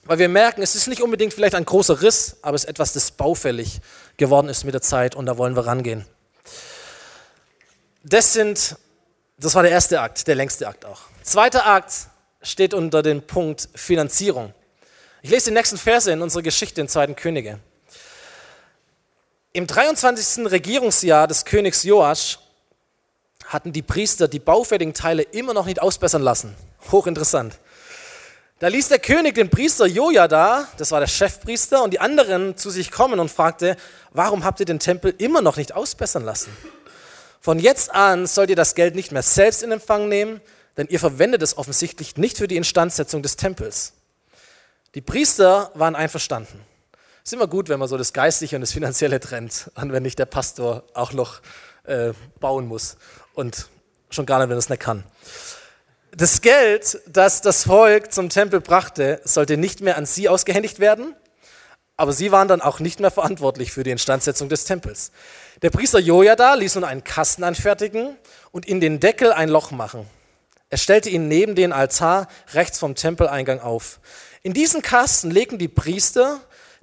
[0.03, 2.93] Weil wir merken, es ist nicht unbedingt vielleicht ein großer Riss, aber es ist etwas,
[2.93, 3.81] das baufällig
[4.17, 6.05] geworden ist mit der Zeit und da wollen wir rangehen.
[8.03, 8.77] Das sind,
[9.39, 11.03] das war der erste Akt, der längste Akt auch.
[11.23, 12.09] Zweiter Akt
[12.43, 14.53] steht unter dem Punkt Finanzierung.
[15.25, 17.15] Ich lese die nächsten Verse in unserer Geschichte in 2.
[17.15, 17.59] Könige.
[19.55, 20.51] Im 23.
[20.51, 22.39] Regierungsjahr des Königs Joasch
[23.47, 26.55] hatten die Priester die baufälligen Teile immer noch nicht ausbessern lassen.
[26.93, 27.59] Hochinteressant.
[28.59, 32.69] Da ließ der König den Priester Jojada, das war der Chefpriester, und die anderen zu
[32.69, 33.79] sich kommen und fragte,
[34.11, 36.55] warum habt ihr den Tempel immer noch nicht ausbessern lassen?
[37.41, 40.43] Von jetzt an sollt ihr das Geld nicht mehr selbst in Empfang nehmen,
[40.77, 43.95] denn ihr verwendet es offensichtlich nicht für die Instandsetzung des Tempels.
[44.95, 46.61] Die Priester waren einverstanden.
[47.25, 50.05] Es ist immer gut, wenn man so das Geistliche und das Finanzielle trennt und wenn
[50.05, 51.41] nicht der Pastor auch noch
[51.83, 52.97] äh, bauen muss
[53.35, 53.69] und
[54.11, 55.03] schon gar nicht, wenn er es nicht kann.
[56.13, 61.17] Das Geld, das das Volk zum Tempel brachte, sollte nicht mehr an sie ausgehändigt werden,
[61.97, 65.11] aber sie waren dann auch nicht mehr verantwortlich für die Instandsetzung des Tempels.
[65.63, 68.17] Der Priester Jojada ließ nun einen Kasten anfertigen
[68.53, 70.09] und in den Deckel ein Loch machen.
[70.71, 74.01] Er stellte ihn neben den Altar rechts vom Tempeleingang auf.
[74.47, 76.39] In diesen Kasten legten die Priester,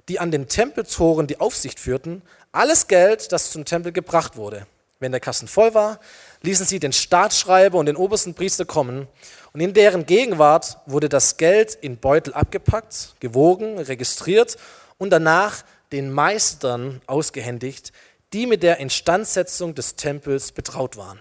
[0.08, 4.66] die an den Tempeltoren die Aufsicht führten, alles Geld, das zum Tempel gebracht wurde.
[4.98, 6.00] Wenn der Kasten voll war,
[6.42, 9.06] ließen sie den Staatsschreiber und den obersten Priester kommen
[9.52, 14.56] und in deren Gegenwart wurde das Geld in Beutel abgepackt, gewogen, registriert
[14.98, 17.92] und danach den Meistern ausgehändigt,
[18.32, 21.20] die mit der Instandsetzung des Tempels betraut waren.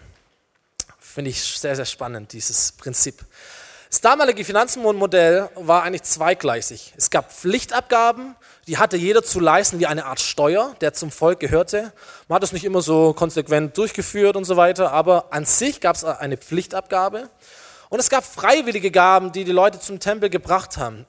[0.97, 3.23] Finde ich sehr, sehr spannend, dieses Prinzip.
[3.91, 6.93] Das damalige Finanzmodell war eigentlich zweigleisig.
[6.95, 11.41] Es gab Pflichtabgaben, die hatte jeder zu leisten wie eine Art Steuer, der zum Volk
[11.41, 11.91] gehörte.
[12.29, 15.97] Man hat es nicht immer so konsequent durchgeführt und so weiter, aber an sich gab
[15.97, 17.29] es eine Pflichtabgabe.
[17.89, 21.05] Und es gab freiwillige Gaben, die die Leute zum Tempel gebracht haben.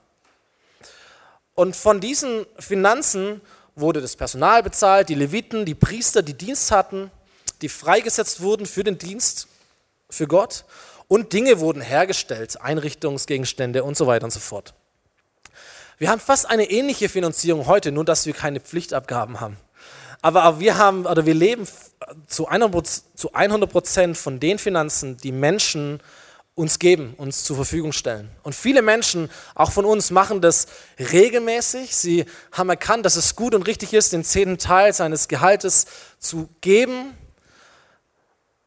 [1.54, 3.42] Und von diesen Finanzen
[3.76, 7.12] wurde das Personal bezahlt, die Leviten, die Priester, die Dienst hatten,
[7.60, 9.46] die freigesetzt wurden für den Dienst
[10.10, 10.64] für Gott
[11.12, 14.72] und Dinge wurden hergestellt, Einrichtungsgegenstände und so weiter und so fort.
[15.98, 19.58] Wir haben fast eine ähnliche Finanzierung heute, nur dass wir keine Pflichtabgaben haben.
[20.22, 21.68] Aber wir haben, oder wir leben
[22.26, 26.00] zu 100 Prozent von den Finanzen, die Menschen
[26.54, 28.30] uns geben, uns zur Verfügung stellen.
[28.42, 30.66] Und viele Menschen, auch von uns, machen das
[30.98, 31.94] regelmäßig.
[31.94, 35.84] Sie haben erkannt, dass es gut und richtig ist, den zehnten Teil seines Gehaltes
[36.18, 37.12] zu geben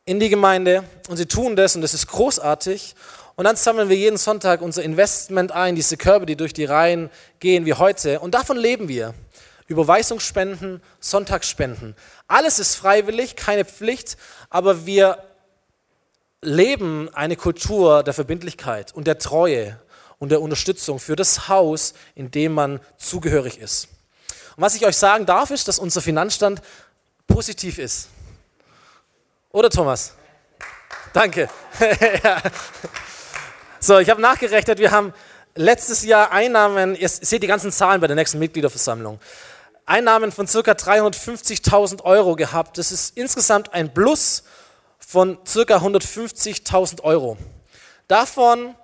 [0.05, 0.83] in die Gemeinde.
[1.09, 2.95] Und sie tun das und das ist großartig.
[3.35, 7.09] Und dann sammeln wir jeden Sonntag unser Investment ein, diese Körbe, die durch die Reihen
[7.39, 8.19] gehen wie heute.
[8.19, 9.13] Und davon leben wir.
[9.67, 11.95] Überweisungsspenden, Sonntagsspenden.
[12.27, 14.15] Alles ist freiwillig, keine Pflicht,
[14.51, 15.23] aber wir
[16.41, 19.79] leben eine Kultur der Verbindlichkeit und der Treue
[20.19, 23.87] und der Unterstützung für das Haus, in dem man zugehörig ist.
[24.55, 26.61] Und was ich euch sagen darf, ist, dass unser Finanzstand
[27.27, 28.09] positiv ist.
[29.55, 30.11] Oder Thomas?
[31.13, 31.47] Danke.
[32.23, 32.41] ja.
[33.79, 35.13] So, ich habe nachgerechnet, wir haben
[35.55, 39.17] letztes Jahr Einnahmen, ihr seht die ganzen Zahlen bei der nächsten Mitgliederversammlung,
[39.85, 40.59] Einnahmen von ca.
[40.59, 42.77] 350.000 Euro gehabt.
[42.77, 44.43] Das ist insgesamt ein Plus
[44.99, 45.77] von ca.
[45.77, 47.37] 150.000 Euro.
[48.09, 48.75] Davon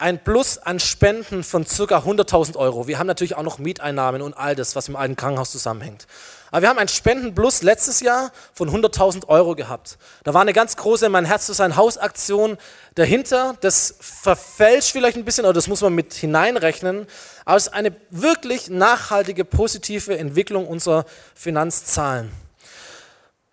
[0.00, 1.98] ein Plus an Spenden von ca.
[1.98, 2.86] 100.000 Euro.
[2.86, 6.06] Wir haben natürlich auch noch Mieteinnahmen und all das, was im alten Krankenhaus zusammenhängt.
[6.50, 9.98] Aber wir haben ein Spendenplus letztes Jahr von 100.000 Euro gehabt.
[10.24, 12.56] Da war eine ganz große Mein Herz zu sein Haus Aktion
[12.94, 13.56] dahinter.
[13.60, 17.06] Das verfälscht vielleicht ein bisschen, oder das muss man mit hineinrechnen.
[17.44, 22.32] Aber es ist eine wirklich nachhaltige, positive Entwicklung unserer Finanzzahlen.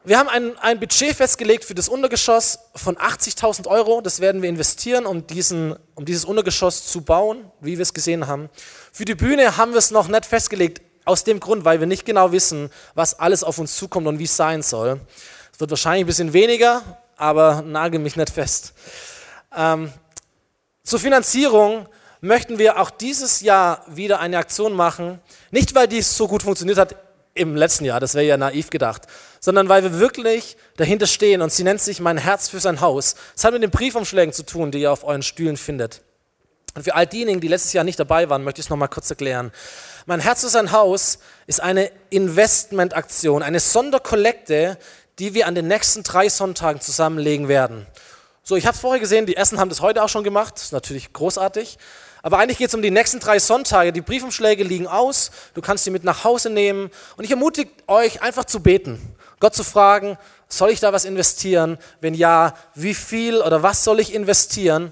[0.04, 4.00] Wir haben ein, ein Budget festgelegt für das Untergeschoss von 80.000 Euro.
[4.02, 8.28] Das werden wir investieren, um, diesen, um dieses Untergeschoss zu bauen, wie wir es gesehen
[8.28, 8.50] haben.
[8.92, 12.06] Für die Bühne haben wir es noch nicht festgelegt, aus dem Grund, weil wir nicht
[12.06, 15.00] genau wissen, was alles auf uns zukommt und wie es sein soll.
[15.54, 16.84] Es wird wahrscheinlich ein bisschen weniger,
[17.16, 18.74] aber nagel mich nicht fest.
[19.56, 19.92] Ähm,
[20.84, 21.88] zur Finanzierung
[22.22, 25.20] möchten wir auch dieses Jahr wieder eine Aktion machen.
[25.52, 26.96] Nicht, weil dies so gut funktioniert hat
[27.38, 29.04] im letzten Jahr, das wäre ja naiv gedacht,
[29.40, 33.16] sondern weil wir wirklich dahinter stehen und sie nennt sich Mein Herz für sein Haus.
[33.36, 36.02] Es hat mit den Briefumschlägen zu tun, die ihr auf euren Stühlen findet.
[36.76, 39.10] Und für all diejenigen, die letztes Jahr nicht dabei waren, möchte ich es nochmal kurz
[39.10, 39.52] erklären.
[40.06, 44.78] Mein Herz für sein Haus ist eine Investmentaktion, eine Sonderkollekte,
[45.18, 47.88] die wir an den nächsten drei Sonntagen zusammenlegen werden.
[48.44, 50.66] So, ich habe es vorher gesehen, die Essen haben das heute auch schon gemacht, das
[50.66, 51.78] ist natürlich großartig.
[52.22, 53.94] Aber eigentlich geht es um die nächsten drei Sonntage.
[53.94, 56.90] Die Briefumschläge liegen aus, du kannst sie mit nach Hause nehmen.
[57.16, 60.18] Und ich ermutige euch einfach zu beten, Gott zu fragen,
[60.50, 61.78] soll ich da was investieren?
[62.02, 64.92] Wenn ja, wie viel oder was soll ich investieren?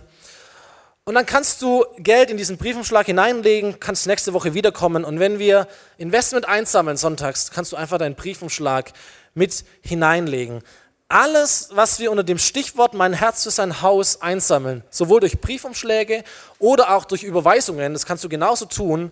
[1.08, 5.06] Und dann kannst du Geld in diesen Briefumschlag hineinlegen, kannst nächste Woche wiederkommen.
[5.06, 8.92] Und wenn wir Investment einsammeln sonntags, kannst du einfach deinen Briefumschlag
[9.36, 10.64] mit hineinlegen
[11.08, 16.24] alles, was wir unter dem Stichwort Mein Herz für sein Haus einsammeln, sowohl durch Briefumschläge
[16.60, 19.12] oder auch durch Überweisungen, das kannst du genauso tun.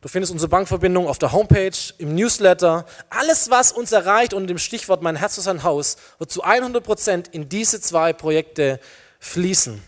[0.00, 2.86] Du findest unsere Bankverbindung auf der Homepage, im Newsletter.
[3.10, 6.82] Alles, was uns erreicht unter dem Stichwort Mein Herz für sein Haus, wird zu 100
[6.82, 8.80] Prozent in diese zwei Projekte
[9.18, 9.82] fließen.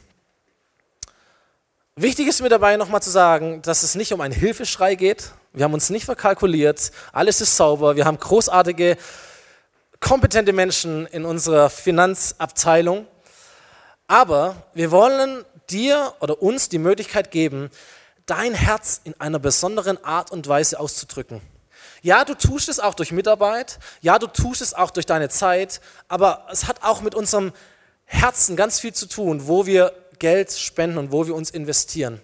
[1.97, 5.33] Wichtig ist mir dabei nochmal zu sagen, dass es nicht um einen Hilfeschrei geht.
[5.53, 6.93] Wir haben uns nicht verkalkuliert.
[7.13, 7.97] Alles ist sauber.
[7.97, 8.97] Wir haben großartige
[10.03, 13.07] kompetente Menschen in unserer Finanzabteilung.
[14.09, 17.71] Aber wir wollen dir oder uns die Möglichkeit geben,
[18.27, 21.41] dein Herz in einer besonderen Art und Weise auszudrücken.
[22.03, 25.81] Ja, du tust es auch durch Mitarbeit, ja, du tust es auch durch deine Zeit,
[26.09, 27.53] aber es hat auch mit unserem
[28.05, 32.21] Herzen ganz viel zu tun, wo wir Geld spenden und wo wir uns investieren.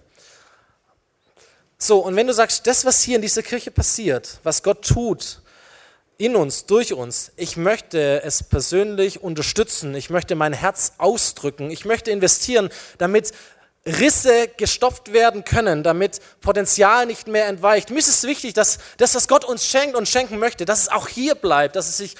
[1.77, 5.41] So, und wenn du sagst, das, was hier in dieser Kirche passiert, was Gott tut,
[6.19, 7.31] in uns, durch uns.
[7.37, 9.95] Ich möchte es persönlich unterstützen.
[9.95, 11.71] Ich möchte mein Herz ausdrücken.
[11.71, 13.31] Ich möchte investieren, damit
[13.85, 17.89] Risse gestopft werden können, damit Potenzial nicht mehr entweicht.
[17.89, 20.89] Mir ist es wichtig, dass das, was Gott uns schenkt und schenken möchte, dass es
[20.89, 22.15] auch hier bleibt, dass es sich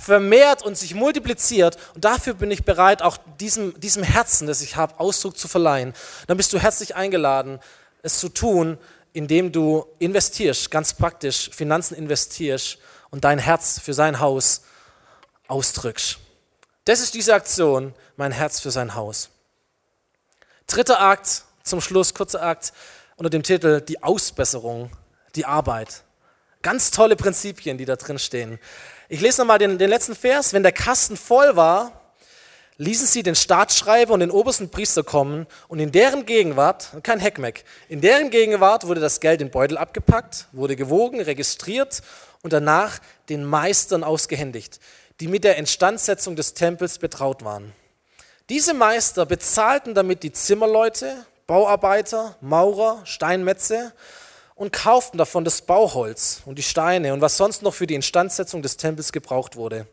[0.00, 1.76] vermehrt und sich multipliziert.
[1.96, 5.92] Und dafür bin ich bereit, auch diesem, diesem Herzen, das ich habe, Ausdruck zu verleihen.
[6.28, 7.58] Dann bist du herzlich eingeladen,
[8.04, 8.78] es zu tun,
[9.12, 12.78] indem du investierst, ganz praktisch Finanzen investierst
[13.10, 14.62] und dein Herz für sein Haus
[15.48, 16.18] ausdrückst.
[16.84, 19.30] Das ist diese Aktion, mein Herz für sein Haus.
[20.66, 22.72] Dritter Akt, zum Schluss, kurzer Akt,
[23.16, 24.90] unter dem Titel Die Ausbesserung,
[25.34, 26.04] die Arbeit.
[26.62, 28.58] Ganz tolle Prinzipien, die da drin stehen.
[29.08, 30.52] Ich lese nochmal den, den letzten Vers.
[30.52, 32.00] Wenn der Kasten voll war,
[32.76, 37.64] ließen sie den Staatsschreiber und den obersten Priester kommen und in deren Gegenwart, kein Heckmeck,
[37.90, 42.02] in deren Gegenwart wurde das Geld in Beutel abgepackt, wurde gewogen, registriert
[42.42, 44.80] und danach den Meistern ausgehändigt,
[45.20, 47.72] die mit der Instandsetzung des Tempels betraut waren.
[48.48, 53.92] Diese Meister bezahlten damit die Zimmerleute, Bauarbeiter, Maurer, Steinmetze
[54.54, 58.62] und kauften davon das Bauholz und die Steine und was sonst noch für die Instandsetzung
[58.62, 59.86] des Tempels gebraucht wurde.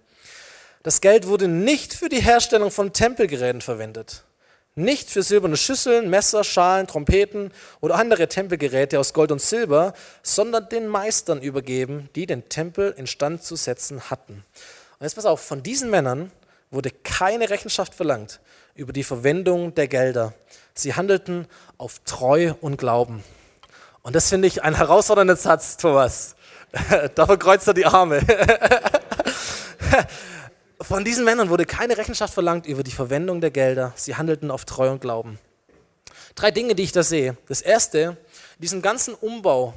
[0.83, 4.23] Das Geld wurde nicht für die Herstellung von Tempelgeräten verwendet,
[4.77, 7.51] nicht für silberne Schüsseln, Messer, Schalen, Trompeten
[7.81, 13.43] oder andere Tempelgeräte aus Gold und Silber, sondern den Meistern übergeben, die den Tempel instand
[13.43, 14.45] zu setzen hatten.
[14.99, 16.31] Und jetzt pass auf, von diesen Männern
[16.69, 18.39] wurde keine Rechenschaft verlangt
[18.75, 20.33] über die Verwendung der Gelder.
[20.73, 21.47] Sie handelten
[21.77, 23.23] auf Treu und Glauben.
[24.03, 26.35] Und das finde ich ein herausfordernder Satz, Thomas.
[27.15, 28.21] Dafür kreuzt er die Arme.
[30.79, 33.93] Von diesen Männern wurde keine Rechenschaft verlangt über die Verwendung der Gelder.
[33.95, 35.39] Sie handelten auf Treu und Glauben.
[36.35, 37.35] Drei Dinge, die ich da sehe.
[37.47, 39.73] Das erste, in diesem ganzen Umbau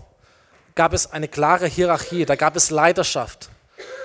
[0.74, 3.48] gab es eine klare Hierarchie, da gab es Leiterschaft.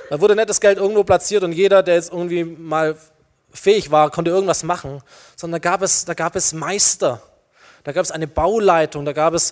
[0.09, 2.95] Da wurde nicht das Geld irgendwo platziert und jeder, der jetzt irgendwie mal
[3.51, 5.01] fähig war, konnte irgendwas machen,
[5.35, 7.21] sondern da gab es, da gab es Meister,
[7.83, 9.51] da gab es eine Bauleitung, da gab es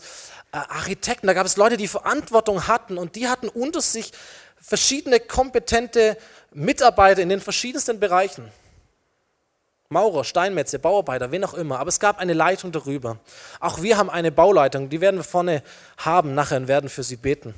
[0.53, 4.13] äh, Architekten, da gab es Leute, die Verantwortung hatten und die hatten unter sich
[4.61, 6.17] verschiedene kompetente
[6.53, 8.51] Mitarbeiter in den verschiedensten Bereichen.
[9.89, 11.79] Maurer, Steinmetze, Bauarbeiter, wen auch immer.
[11.79, 13.19] Aber es gab eine Leitung darüber.
[13.59, 15.63] Auch wir haben eine Bauleitung, die werden wir vorne
[15.97, 17.53] haben nachher und werden für sie beten.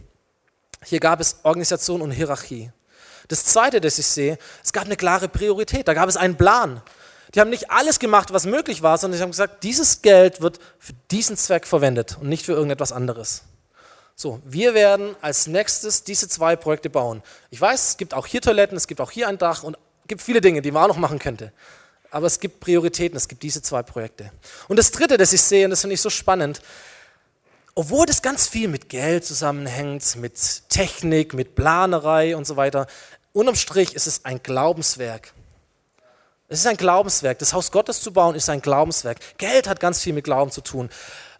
[0.83, 2.71] Hier gab es Organisation und Hierarchie.
[3.27, 6.81] Das Zweite, das ich sehe, es gab eine klare Priorität, da gab es einen Plan.
[7.33, 10.59] Die haben nicht alles gemacht, was möglich war, sondern sie haben gesagt, dieses Geld wird
[10.77, 13.43] für diesen Zweck verwendet und nicht für irgendetwas anderes.
[14.17, 17.21] So, wir werden als nächstes diese zwei Projekte bauen.
[17.49, 20.07] Ich weiß, es gibt auch hier Toiletten, es gibt auch hier ein Dach und es
[20.07, 21.51] gibt viele Dinge, die man auch noch machen könnte.
[22.11, 24.31] Aber es gibt Prioritäten, es gibt diese zwei Projekte.
[24.69, 26.61] Und das Dritte, das ich sehe, und das finde ich so spannend,
[27.73, 32.87] obwohl das ganz viel mit Geld zusammenhängt, mit Technik, mit Planerei und so weiter,
[33.33, 35.33] unterm Strich ist es ein Glaubenswerk.
[36.47, 37.39] Es ist ein Glaubenswerk.
[37.39, 39.17] Das Haus Gottes zu bauen ist ein Glaubenswerk.
[39.37, 40.89] Geld hat ganz viel mit Glauben zu tun.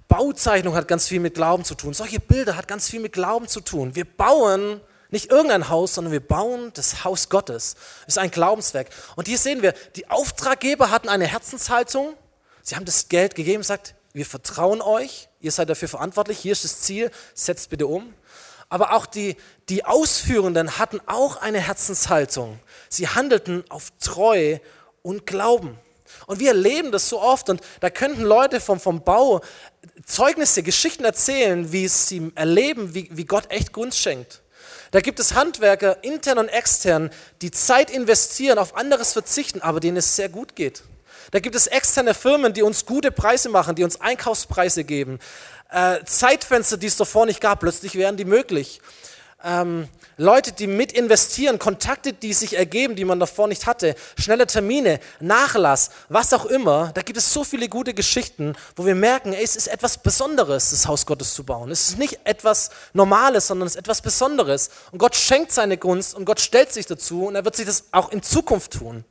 [0.07, 1.93] Bauzeichnung hat ganz viel mit Glauben zu tun.
[1.93, 3.95] Solche Bilder hat ganz viel mit Glauben zu tun.
[3.95, 7.75] Wir bauen nicht irgendein Haus, sondern wir bauen das Haus Gottes.
[8.05, 8.89] Das ist ein Glaubenswerk.
[9.15, 12.15] Und hier sehen wir, die Auftraggeber hatten eine Herzenshaltung.
[12.61, 16.63] Sie haben das Geld gegeben gesagt, wir vertrauen euch, ihr seid dafür verantwortlich, hier ist
[16.63, 18.13] das Ziel, setzt bitte um.
[18.69, 19.35] Aber auch die,
[19.69, 22.59] die Ausführenden hatten auch eine Herzenshaltung.
[22.89, 24.57] Sie handelten auf Treu
[25.01, 25.77] und Glauben.
[26.27, 29.41] Und wir erleben das so oft und da könnten Leute vom, vom Bau
[30.05, 34.41] Zeugnisse, Geschichten erzählen, wie sie erleben, wie, wie Gott echt Gunst schenkt.
[34.91, 37.09] Da gibt es Handwerker, intern und extern,
[37.41, 40.83] die Zeit investieren, auf anderes verzichten, aber denen es sehr gut geht.
[41.31, 45.19] Da gibt es externe Firmen, die uns gute Preise machen, die uns Einkaufspreise geben.
[45.71, 48.79] Äh, Zeitfenster, die es davor nicht gab, plötzlich wären die möglich.
[49.47, 49.87] Ähm,
[50.17, 54.99] Leute, die mit investieren, Kontakte, die sich ergeben, die man davor nicht hatte, schnelle Termine,
[55.19, 56.91] Nachlass, was auch immer.
[56.95, 60.71] Da gibt es so viele gute Geschichten, wo wir merken, ey, es ist etwas Besonderes,
[60.71, 61.69] das Haus Gottes zu bauen.
[61.69, 64.71] Es ist nicht etwas Normales, sondern es ist etwas Besonderes.
[64.91, 67.83] Und Gott schenkt seine Gunst und Gott stellt sich dazu und er wird sich das
[67.91, 69.05] auch in Zukunft tun.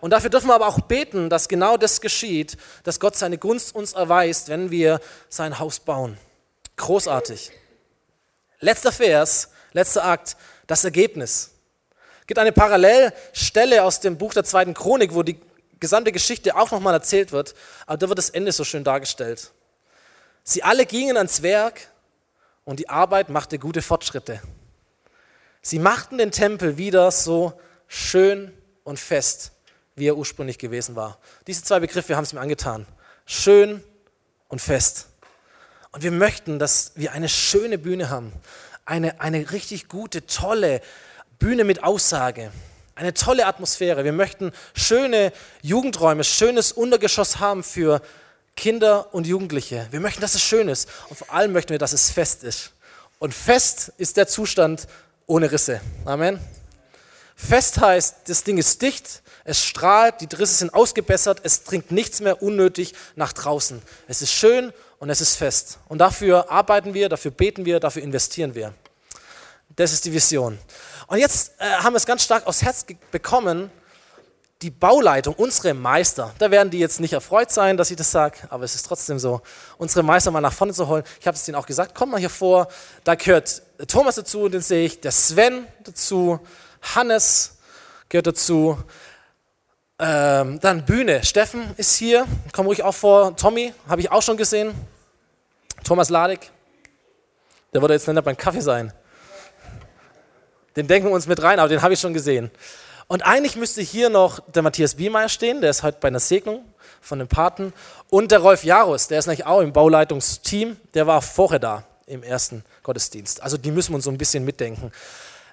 [0.00, 3.74] Und dafür dürfen wir aber auch beten, dass genau das geschieht, dass Gott seine Gunst
[3.74, 6.18] uns erweist, wenn wir sein Haus bauen.
[6.76, 7.52] Großartig.
[8.60, 11.50] Letzter Vers, letzter Akt, das Ergebnis.
[12.20, 15.40] Es gibt eine Parallelstelle aus dem Buch der zweiten Chronik, wo die
[15.80, 17.54] gesamte Geschichte auch nochmal erzählt wird,
[17.86, 19.52] aber da wird das Ende so schön dargestellt.
[20.44, 21.88] Sie alle gingen ans Werk
[22.64, 24.40] und die Arbeit machte gute Fortschritte.
[25.62, 27.52] Sie machten den Tempel wieder so
[27.86, 28.52] schön
[28.84, 29.52] und fest,
[29.96, 31.18] wie er ursprünglich gewesen war.
[31.46, 32.86] Diese zwei Begriffe haben es mir angetan.
[33.26, 33.82] Schön
[34.48, 35.08] und fest.
[35.92, 38.32] Und wir möchten, dass wir eine schöne Bühne haben.
[38.88, 40.80] Eine, eine richtig gute, tolle
[41.38, 42.50] Bühne mit Aussage.
[42.94, 44.02] Eine tolle Atmosphäre.
[44.02, 45.30] Wir möchten schöne
[45.60, 48.00] Jugendräume, schönes Untergeschoss haben für
[48.56, 49.86] Kinder und Jugendliche.
[49.90, 50.88] Wir möchten, dass es schön ist.
[51.10, 52.72] Und vor allem möchten wir, dass es fest ist.
[53.18, 54.88] Und fest ist der Zustand
[55.26, 55.82] ohne Risse.
[56.06, 56.40] Amen.
[57.36, 62.20] Fest heißt, das Ding ist dicht, es strahlt, die Risse sind ausgebessert, es dringt nichts
[62.20, 63.82] mehr unnötig nach draußen.
[64.08, 65.78] Es ist schön und es ist fest.
[65.88, 68.74] Und dafür arbeiten wir, dafür beten wir, dafür investieren wir.
[69.76, 70.58] Das ist die Vision.
[71.06, 73.70] Und jetzt äh, haben wir es ganz stark aufs Herz bekommen,
[74.62, 78.38] die Bauleitung, unsere Meister, da werden die jetzt nicht erfreut sein, dass ich das sage,
[78.50, 79.40] aber es ist trotzdem so,
[79.76, 81.04] unsere Meister mal nach vorne zu holen.
[81.20, 82.66] Ich habe es denen auch gesagt, komm mal hier vor,
[83.04, 86.40] da gehört Thomas dazu, den sehe ich, der Sven dazu,
[86.82, 87.58] Hannes
[88.08, 88.78] gehört dazu,
[89.98, 91.24] ähm, dann Bühne.
[91.24, 92.26] Steffen ist hier.
[92.52, 93.36] Komm ruhig auch vor.
[93.36, 94.72] Tommy habe ich auch schon gesehen.
[95.84, 96.50] Thomas Ladig.
[97.72, 98.92] Der würde jetzt nicht beim Kaffee sein.
[100.76, 102.50] Den denken wir uns mit rein, aber den habe ich schon gesehen.
[103.08, 106.64] Und eigentlich müsste hier noch der Matthias Biemeyer stehen, der ist heute bei einer Segnung
[107.00, 107.72] von den Paten.
[108.10, 111.84] Und der Rolf Jarus, der ist nämlich auch im Bauleitungsteam, der war vorher da.
[112.06, 113.42] im ersten Gottesdienst.
[113.42, 114.92] Also die müssen wir uns so ein bisschen mitdenken.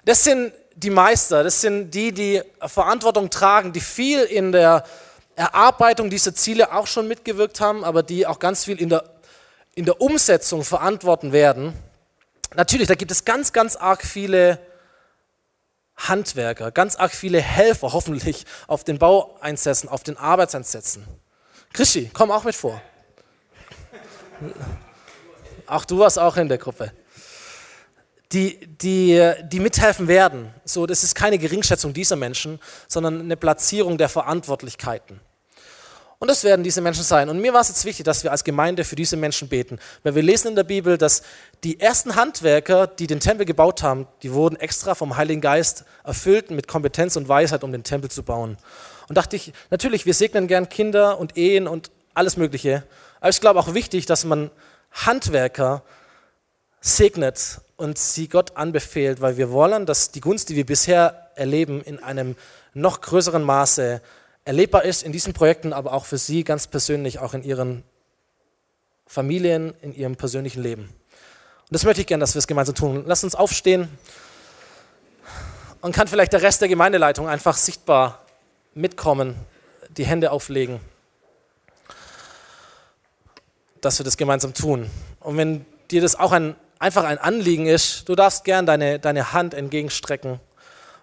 [0.04, 4.84] Das sind die Meister, das sind die, die Verantwortung tragen, die viel in der
[5.34, 9.04] Erarbeitung dieser Ziele auch schon mitgewirkt haben, aber die auch ganz viel in der,
[9.74, 11.72] in der Umsetzung verantworten werden.
[12.54, 14.58] Natürlich, da gibt es ganz, ganz arg viele
[15.96, 21.06] Handwerker, ganz arg viele Helfer, hoffentlich, auf den Baueinsätzen, auf den Arbeitseinsätzen.
[21.72, 22.80] Krischi, komm auch mit vor.
[25.66, 26.92] Auch du warst auch in der Gruppe.
[28.32, 30.52] Die, die, die mithelfen werden.
[30.64, 32.58] So, das ist keine Geringschätzung dieser Menschen,
[32.88, 35.20] sondern eine Platzierung der Verantwortlichkeiten.
[36.18, 37.28] Und das werden diese Menschen sein.
[37.28, 39.78] Und mir war es jetzt wichtig, dass wir als Gemeinde für diese Menschen beten.
[40.02, 41.22] Weil wir lesen in der Bibel, dass
[41.62, 46.50] die ersten Handwerker, die den Tempel gebaut haben, die wurden extra vom Heiligen Geist erfüllt
[46.50, 48.56] mit Kompetenz und Weisheit, um den Tempel zu bauen.
[49.08, 52.84] Und dachte ich, natürlich, wir segnen gern Kinder und Ehen und alles Mögliche.
[53.20, 54.50] Aber ich glaube auch wichtig, dass man
[54.92, 55.82] Handwerker
[56.80, 61.82] segnet und sie Gott anbefehlt, weil wir wollen, dass die Gunst, die wir bisher erleben,
[61.82, 62.36] in einem
[62.74, 64.00] noch größeren Maße
[64.44, 67.82] erlebbar ist in diesen Projekten, aber auch für Sie ganz persönlich, auch in Ihren
[69.06, 70.82] Familien, in Ihrem persönlichen Leben.
[70.82, 73.04] Und das möchte ich gerne, dass wir es gemeinsam tun.
[73.06, 73.88] Lasst uns aufstehen
[75.80, 78.24] und kann vielleicht der Rest der Gemeindeleitung einfach sichtbar
[78.74, 79.34] mitkommen,
[79.96, 80.80] die Hände auflegen,
[83.80, 84.90] dass wir das gemeinsam tun.
[85.20, 89.32] Und wenn dir das auch ein, einfach ein Anliegen ist, du darfst gern deine, deine
[89.32, 90.40] Hand entgegenstrecken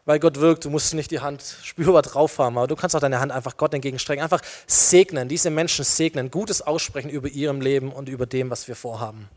[0.06, 0.66] weil Gott wirkt.
[0.66, 3.58] Du musst nicht die Hand spürbar drauf haben, aber du kannst auch deine Hand einfach
[3.58, 4.24] Gott entgegenstrecken.
[4.24, 8.76] Einfach segnen, diese Menschen segnen, Gutes aussprechen über ihrem Leben und über dem, was wir
[8.76, 9.30] vorhaben.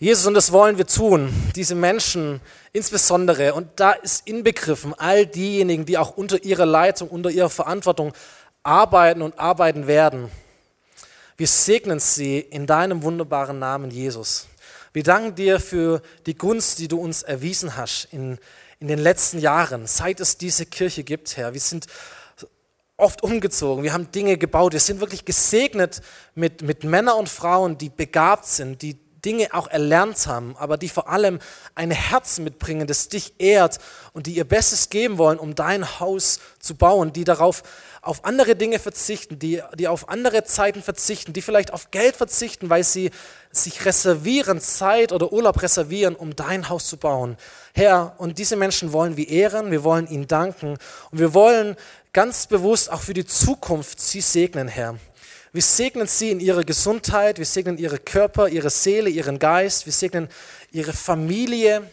[0.00, 2.40] Jesus, und das wollen wir tun, diese Menschen
[2.72, 8.12] insbesondere, und da ist inbegriffen all diejenigen, die auch unter ihrer Leitung, unter ihrer Verantwortung
[8.62, 10.30] arbeiten und arbeiten werden.
[11.36, 14.46] Wir segnen sie in deinem wunderbaren Namen, Jesus.
[14.92, 18.38] Wir danken dir für die Gunst, die du uns erwiesen hast in
[18.80, 21.52] in den letzten Jahren, seit es diese Kirche gibt, Herr.
[21.52, 21.86] Wir sind
[22.96, 26.00] oft umgezogen, wir haben Dinge gebaut, wir sind wirklich gesegnet
[26.34, 30.88] mit, mit Männern und Frauen, die begabt sind, die Dinge auch erlernt haben, aber die
[30.88, 31.40] vor allem
[31.74, 33.78] ein Herz mitbringen, das dich ehrt
[34.12, 37.62] und die ihr Bestes geben wollen, um dein Haus zu bauen, die darauf
[38.08, 42.70] auf andere Dinge verzichten, die, die auf andere Zeiten verzichten, die vielleicht auf Geld verzichten,
[42.70, 43.10] weil sie
[43.52, 47.36] sich reservieren, Zeit oder Urlaub reservieren, um dein Haus zu bauen.
[47.74, 50.78] Herr, und diese Menschen wollen wir ehren, wir wollen ihnen danken
[51.10, 51.76] und wir wollen
[52.14, 54.98] ganz bewusst auch für die Zukunft sie segnen, Herr.
[55.52, 59.92] Wir segnen sie in ihrer Gesundheit, wir segnen ihre Körper, ihre Seele, ihren Geist, wir
[59.92, 60.28] segnen
[60.72, 61.90] ihre Familie,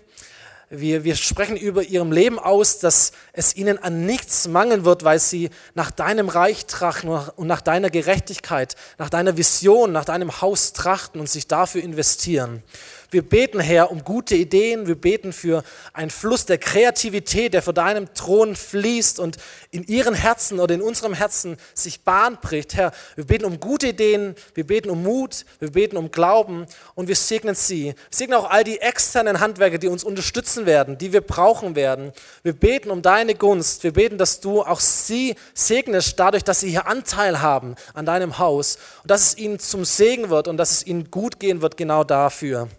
[0.70, 5.20] wir, wir sprechen über ihrem Leben aus, dass es ihnen an nichts mangeln wird, weil
[5.20, 10.74] sie nach deinem Reich trachten und nach deiner Gerechtigkeit, nach deiner Vision, nach deinem Haus
[10.74, 12.64] trachten und sich dafür investieren.
[13.12, 14.88] Wir beten, Herr, um gute Ideen.
[14.88, 19.38] Wir beten für einen Fluss der Kreativität, der vor deinem Thron fließt und
[19.72, 22.76] in ihren Herzen oder in unserem Herzen sich Bahn bricht.
[22.76, 24.36] Herr, wir beten um gute Ideen.
[24.54, 25.46] Wir beten um Mut.
[25.60, 27.86] Wir beten um Glauben und wir segnen sie.
[27.86, 32.12] Wir segnen auch all die externen Handwerker, die uns unterstützen werden, die wir brauchen werden.
[32.44, 33.84] Wir beten um deine Gunst.
[33.84, 38.38] Wir beten, dass du auch sie segnest, dadurch, dass sie hier Anteil haben an deinem
[38.38, 41.78] Haus und dass es ihnen zum Segen wird und dass es ihnen gut gehen wird,
[41.78, 42.70] genau dafür.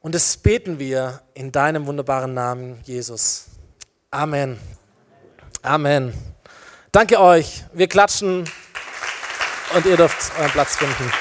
[0.00, 3.46] Und das beten wir in deinem wunderbaren Namen, Jesus.
[4.10, 4.58] Amen.
[5.60, 6.14] Amen.
[6.90, 7.64] Danke euch.
[7.74, 8.48] Wir klatschen
[9.74, 11.12] und ihr dürft euren Platz finden.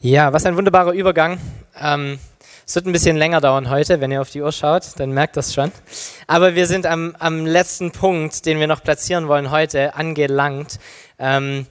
[0.00, 1.38] Ja, was ein wunderbarer Übergang.
[1.80, 2.18] Ähm,
[2.66, 5.36] es wird ein bisschen länger dauern heute, wenn ihr auf die Uhr schaut, dann merkt
[5.36, 5.70] das schon.
[6.26, 10.78] Aber wir sind am, am letzten Punkt, den wir noch platzieren wollen heute, angelangt.
[11.18, 11.66] Ähm,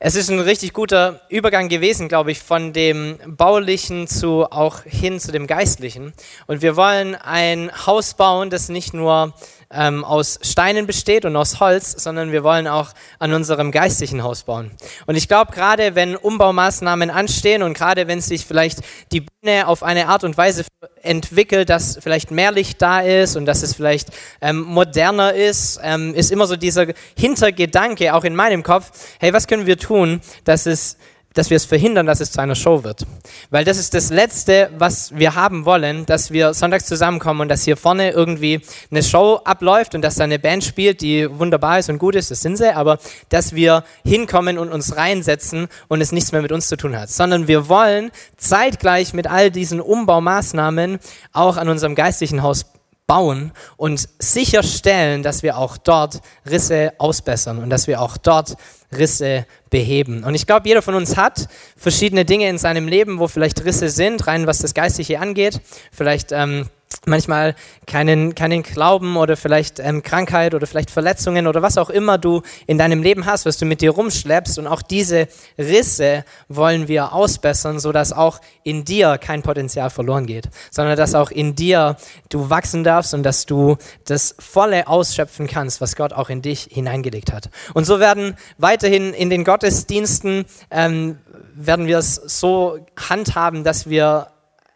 [0.00, 5.18] es ist ein richtig guter Übergang gewesen, glaube ich, von dem Baulichen zu auch hin
[5.18, 6.12] zu dem Geistlichen.
[6.46, 9.34] Und wir wollen ein Haus bauen, das nicht nur
[9.70, 14.44] ähm, aus Steinen besteht und aus Holz, sondern wir wollen auch an unserem geistlichen Haus
[14.44, 14.70] bauen.
[15.06, 18.80] Und ich glaube, gerade wenn Umbaumaßnahmen anstehen und gerade wenn sich vielleicht
[19.12, 20.64] die Bühne auf eine Art und Weise
[21.02, 24.08] entwickelt, dass vielleicht mehr Licht da ist und dass es vielleicht
[24.40, 28.90] ähm, moderner ist, ähm, ist immer so dieser Hintergedanke auch in meinem Kopf,
[29.20, 30.96] hey, was können wir tun, dass es
[31.34, 33.06] dass wir es verhindern, dass es zu einer Show wird.
[33.50, 37.64] Weil das ist das Letzte, was wir haben wollen, dass wir sonntags zusammenkommen und dass
[37.64, 38.60] hier vorne irgendwie
[38.90, 42.30] eine Show abläuft und dass da eine Band spielt, die wunderbar ist und gut ist,
[42.30, 42.98] das sind sie, aber
[43.28, 47.10] dass wir hinkommen und uns reinsetzen und es nichts mehr mit uns zu tun hat.
[47.10, 50.98] Sondern wir wollen zeitgleich mit all diesen Umbaumaßnahmen
[51.32, 52.64] auch an unserem geistlichen Haus
[53.08, 58.54] bauen und sicherstellen, dass wir auch dort Risse ausbessern und dass wir auch dort
[58.96, 60.24] Risse beheben.
[60.24, 63.88] Und ich glaube, jeder von uns hat verschiedene Dinge in seinem Leben, wo vielleicht Risse
[63.88, 65.60] sind, rein was das Geistliche angeht.
[65.90, 66.68] Vielleicht ähm,
[67.06, 67.54] manchmal
[67.86, 72.42] keinen, keinen Glauben oder vielleicht ähm, Krankheit oder vielleicht Verletzungen oder was auch immer du
[72.66, 74.58] in deinem Leben hast, was du mit dir rumschleppst.
[74.58, 75.28] Und auch diese
[75.58, 81.30] Risse wollen wir ausbessern, sodass auch in dir kein Potenzial verloren geht, sondern dass auch
[81.30, 81.96] in dir
[82.28, 86.68] du wachsen darfst und dass du das volle ausschöpfen kannst, was Gott auch in dich
[86.70, 87.50] hineingelegt hat.
[87.74, 91.18] Und so werden weiterhin in den Gottesdiensten, ähm,
[91.54, 94.28] werden wir es so handhaben, dass wir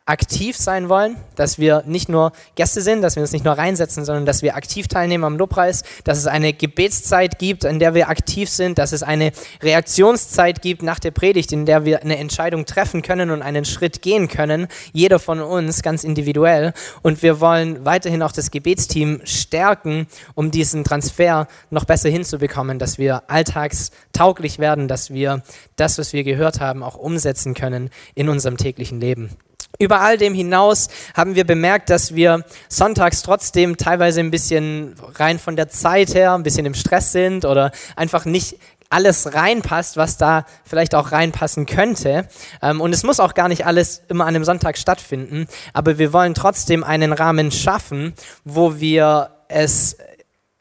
[0.05, 4.05] aktiv sein wollen, dass wir nicht nur Gäste sind, dass wir uns nicht nur reinsetzen,
[4.05, 8.09] sondern dass wir aktiv teilnehmen am Lobpreis, dass es eine Gebetszeit gibt, in der wir
[8.09, 9.33] aktiv sind, dass es eine
[9.63, 14.03] Reaktionszeit gibt nach der Predigt, in der wir eine Entscheidung treffen können und einen Schritt
[14.03, 16.73] gehen können, jeder von uns ganz individuell.
[17.03, 22.99] Und wir wollen weiterhin auch das Gebetsteam stärken, um diesen Transfer noch besser hinzubekommen, dass
[22.99, 25.43] wir alltagstauglich werden, dass wir
[25.77, 29.31] das, was wir gehört haben, auch umsetzen können in unserem täglichen Leben.
[29.79, 35.39] Über all dem hinaus haben wir bemerkt, dass wir sonntags trotzdem teilweise ein bisschen rein
[35.39, 38.59] von der Zeit her, ein bisschen im Stress sind oder einfach nicht
[38.93, 42.29] alles reinpasst, was da vielleicht auch reinpassen könnte.
[42.61, 46.13] Ähm, und es muss auch gar nicht alles immer an einem Sonntag stattfinden, aber wir
[46.13, 48.13] wollen trotzdem einen Rahmen schaffen,
[48.45, 49.97] wo wir es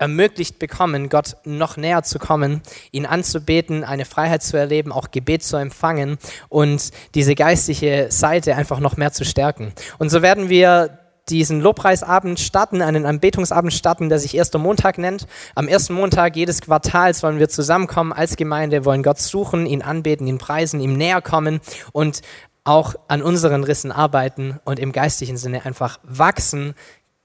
[0.01, 5.43] ermöglicht bekommen, Gott noch näher zu kommen, ihn anzubeten, eine Freiheit zu erleben, auch Gebet
[5.43, 6.17] zu empfangen
[6.49, 9.73] und diese geistliche Seite einfach noch mehr zu stärken.
[9.99, 10.97] Und so werden wir
[11.29, 15.27] diesen Lobpreisabend starten, einen Anbetungsabend starten, der sich erster Montag nennt.
[15.53, 20.25] Am ersten Montag jedes Quartals wollen wir zusammenkommen als Gemeinde, wollen Gott suchen, ihn anbeten,
[20.25, 21.61] ihn preisen, ihm näher kommen
[21.93, 22.21] und
[22.63, 26.75] auch an unseren Rissen arbeiten und im geistlichen Sinne einfach wachsen,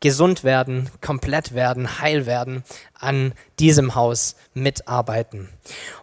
[0.01, 5.49] gesund werden, komplett werden, heil werden, an diesem Haus mitarbeiten.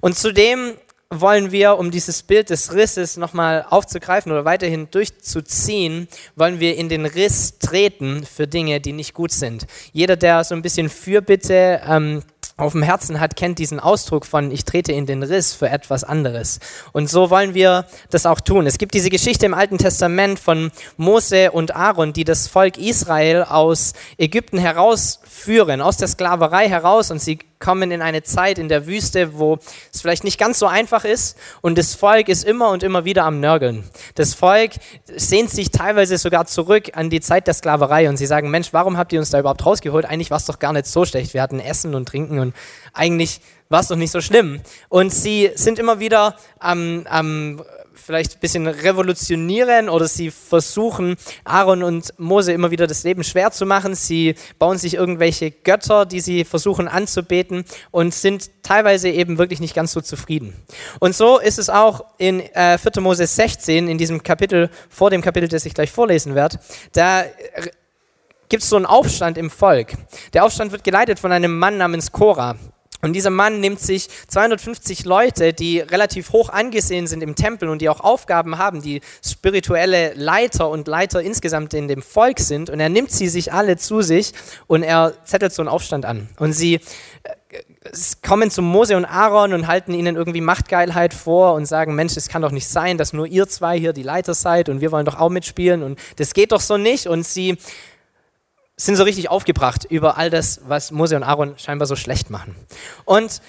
[0.02, 0.74] Und zudem
[1.22, 6.90] wollen wir, um dieses Bild des Risses nochmal aufzugreifen oder weiterhin durchzuziehen, wollen wir in
[6.90, 9.68] den Riss treten für Dinge, die nicht gut sind.
[9.92, 12.24] Jeder, der so ein bisschen Fürbitte ähm,
[12.56, 16.04] auf dem Herzen hat, kennt diesen Ausdruck von ich trete in den Riss für etwas
[16.04, 16.60] anderes.
[16.92, 18.68] Und so wollen wir das auch tun.
[18.68, 23.44] Es gibt diese Geschichte im Alten Testament von Mose und Aaron, die das Volk Israel
[23.44, 28.88] aus Ägypten herausführen, aus der Sklaverei heraus und sie kommen in eine Zeit in der
[28.88, 29.58] Wüste, wo
[29.94, 33.24] es vielleicht nicht ganz so einfach ist und das Volk ist immer und immer wieder
[33.24, 33.86] am Nörgeln.
[34.16, 34.74] Das Volk
[35.16, 38.98] sehnt sich teilweise sogar zurück an die Zeit der Sklaverei und sie sagen, Mensch, warum
[38.98, 40.04] habt ihr uns da überhaupt rausgeholt?
[40.04, 41.34] Eigentlich war es doch gar nicht so schlecht.
[41.34, 42.56] Wir hatten Essen und Trinken und
[42.94, 44.62] eigentlich war es doch nicht so schlimm.
[44.90, 47.64] Und sie sind immer wieder am, am
[48.04, 53.52] vielleicht ein bisschen revolutionieren oder sie versuchen, Aaron und Mose immer wieder das Leben schwer
[53.52, 53.96] zu machen.
[53.96, 59.76] Sie bauen sich irgendwelche Götter, die sie versuchen anzubeten und sind teilweise eben wirklich nicht
[59.76, 60.54] ganz so zufrieden.
[61.00, 63.02] Und so ist es auch in äh, 4.
[63.02, 66.60] Mose 16, in diesem Kapitel, vor dem Kapitel, das ich gleich vorlesen werde.
[66.92, 67.24] Da
[68.50, 69.94] gibt es so einen Aufstand im Volk.
[70.34, 72.56] Der Aufstand wird geleitet von einem Mann namens Korah.
[73.04, 77.82] Und dieser Mann nimmt sich 250 Leute, die relativ hoch angesehen sind im Tempel und
[77.82, 82.70] die auch Aufgaben haben, die spirituelle Leiter und Leiter insgesamt in dem Volk sind.
[82.70, 84.32] Und er nimmt sie sich alle zu sich
[84.68, 86.30] und er zettelt so einen Aufstand an.
[86.40, 86.76] Und sie
[87.24, 87.60] äh,
[88.26, 92.30] kommen zu Mose und Aaron und halten ihnen irgendwie Machtgeilheit vor und sagen, Mensch, es
[92.30, 95.06] kann doch nicht sein, dass nur ihr zwei hier die Leiter seid und wir wollen
[95.06, 97.08] doch auch mitspielen und das geht doch so nicht.
[97.08, 97.58] Und sie
[98.86, 102.56] sind so richtig aufgebracht über all das, was Mose und Aaron scheinbar so schlecht machen.
[103.06, 103.42] Und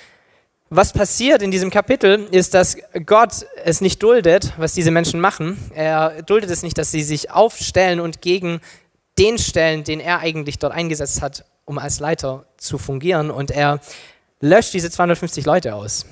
[0.70, 2.76] was passiert in diesem Kapitel ist, dass
[3.06, 5.58] Gott es nicht duldet, was diese Menschen machen.
[5.74, 8.60] Er duldet es nicht, dass sie sich aufstellen und gegen
[9.18, 13.30] den stellen, den er eigentlich dort eingesetzt hat, um als Leiter zu fungieren.
[13.30, 13.78] Und er
[14.40, 16.06] löscht diese 250 Leute aus.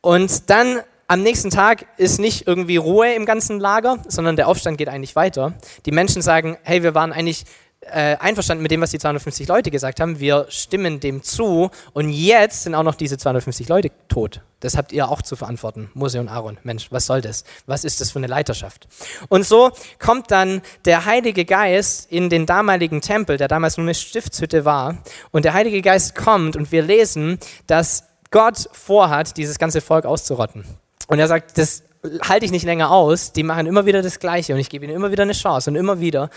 [0.00, 4.78] Und dann am nächsten Tag ist nicht irgendwie Ruhe im ganzen Lager, sondern der Aufstand
[4.78, 5.54] geht eigentlich weiter.
[5.86, 7.44] Die Menschen sagen, hey, wir waren eigentlich
[7.90, 10.20] äh, einverstanden mit dem, was die 250 Leute gesagt haben.
[10.20, 14.40] Wir stimmen dem zu und jetzt sind auch noch diese 250 Leute tot.
[14.60, 16.58] Das habt ihr auch zu verantworten, Mose und Aaron.
[16.62, 17.42] Mensch, was soll das?
[17.66, 18.86] Was ist das für eine Leiterschaft?
[19.28, 23.94] Und so kommt dann der Heilige Geist in den damaligen Tempel, der damals nur eine
[23.94, 24.98] Stiftshütte war.
[25.32, 30.64] Und der Heilige Geist kommt und wir lesen, dass Gott vorhat, dieses ganze Volk auszurotten.
[31.08, 31.82] Und er sagt, das
[32.22, 33.32] halte ich nicht länger aus.
[33.32, 35.76] Die machen immer wieder das Gleiche und ich gebe ihnen immer wieder eine Chance und
[35.76, 36.30] immer wieder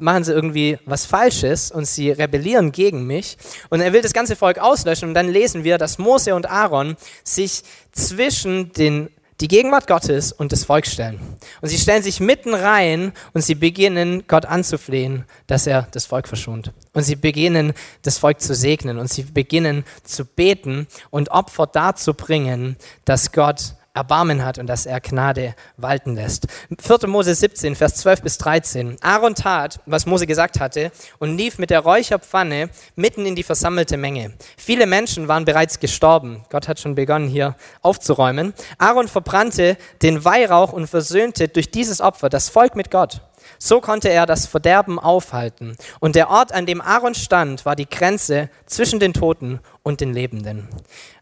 [0.00, 3.36] machen sie irgendwie was Falsches und sie rebellieren gegen mich.
[3.68, 5.08] Und er will das ganze Volk auslöschen.
[5.08, 10.52] Und dann lesen wir, dass Mose und Aaron sich zwischen den die Gegenwart Gottes und
[10.52, 11.18] das Volk stellen.
[11.60, 16.28] Und sie stellen sich mitten rein und sie beginnen, Gott anzuflehen, dass er das Volk
[16.28, 16.72] verschont.
[16.92, 17.72] Und sie beginnen,
[18.02, 24.44] das Volk zu segnen und sie beginnen zu beten und Opfer darzubringen, dass Gott Erbarmen
[24.44, 26.46] hat und dass er Gnade walten lässt.
[26.80, 27.08] 4.
[27.08, 28.96] Mose 17, Vers 12 bis 13.
[29.00, 33.96] Aaron tat, was Mose gesagt hatte, und lief mit der Räucherpfanne mitten in die versammelte
[33.96, 34.34] Menge.
[34.56, 36.44] Viele Menschen waren bereits gestorben.
[36.50, 38.54] Gott hat schon begonnen, hier aufzuräumen.
[38.78, 43.22] Aaron verbrannte den Weihrauch und versöhnte durch dieses Opfer das Volk mit Gott.
[43.58, 45.76] So konnte er das Verderben aufhalten.
[46.00, 50.12] Und der Ort, an dem Aaron stand, war die Grenze zwischen den Toten und den
[50.12, 50.68] Lebenden.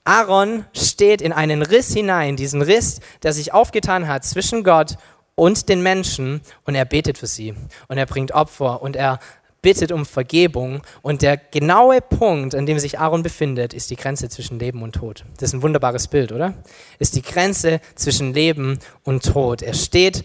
[0.04, 4.96] Aaron steht in einen Riss hinein, diesen Riss, der sich aufgetan hat zwischen Gott
[5.34, 7.54] und den Menschen, und er betet für sie.
[7.86, 9.20] Und er bringt Opfer und er
[9.62, 10.82] bittet um Vergebung.
[11.02, 14.94] Und der genaue Punkt, an dem sich Aaron befindet, ist die Grenze zwischen Leben und
[14.94, 15.24] Tod.
[15.38, 16.54] Das ist ein wunderbares Bild, oder?
[16.98, 19.62] Ist die Grenze zwischen Leben und Tod.
[19.62, 20.24] Er steht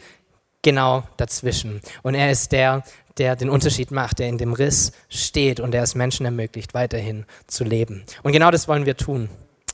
[0.63, 1.81] genau dazwischen.
[2.01, 2.83] Und er ist der,
[3.17, 7.25] der den Unterschied macht, der in dem Riss steht und der es Menschen ermöglicht, weiterhin
[7.45, 8.03] zu leben.
[8.23, 9.29] Und genau das wollen wir tun.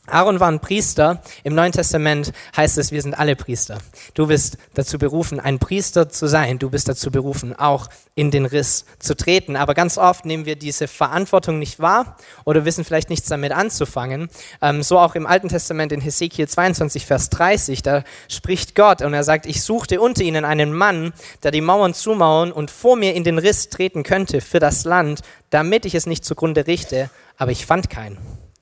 [0.10, 1.22] Aaron war ein Priester.
[1.44, 3.78] Im Neuen Testament heißt es, wir sind alle Priester.
[4.14, 6.60] Du bist dazu berufen, ein Priester zu sein.
[6.60, 9.56] Du bist dazu berufen, auch in den Riss zu treten.
[9.56, 14.30] Aber ganz oft nehmen wir diese Verantwortung nicht wahr oder wissen vielleicht nichts damit anzufangen.
[14.62, 19.14] Ähm, so auch im Alten Testament in Hesekiel 22, Vers 30, da spricht Gott und
[19.14, 23.14] er sagt, ich suchte unter ihnen einen Mann, der die Mauern zumauern und vor mir
[23.14, 27.52] in den Riss treten könnte für das Land, damit ich es nicht zugrunde richte, aber
[27.52, 28.18] ich fand keinen.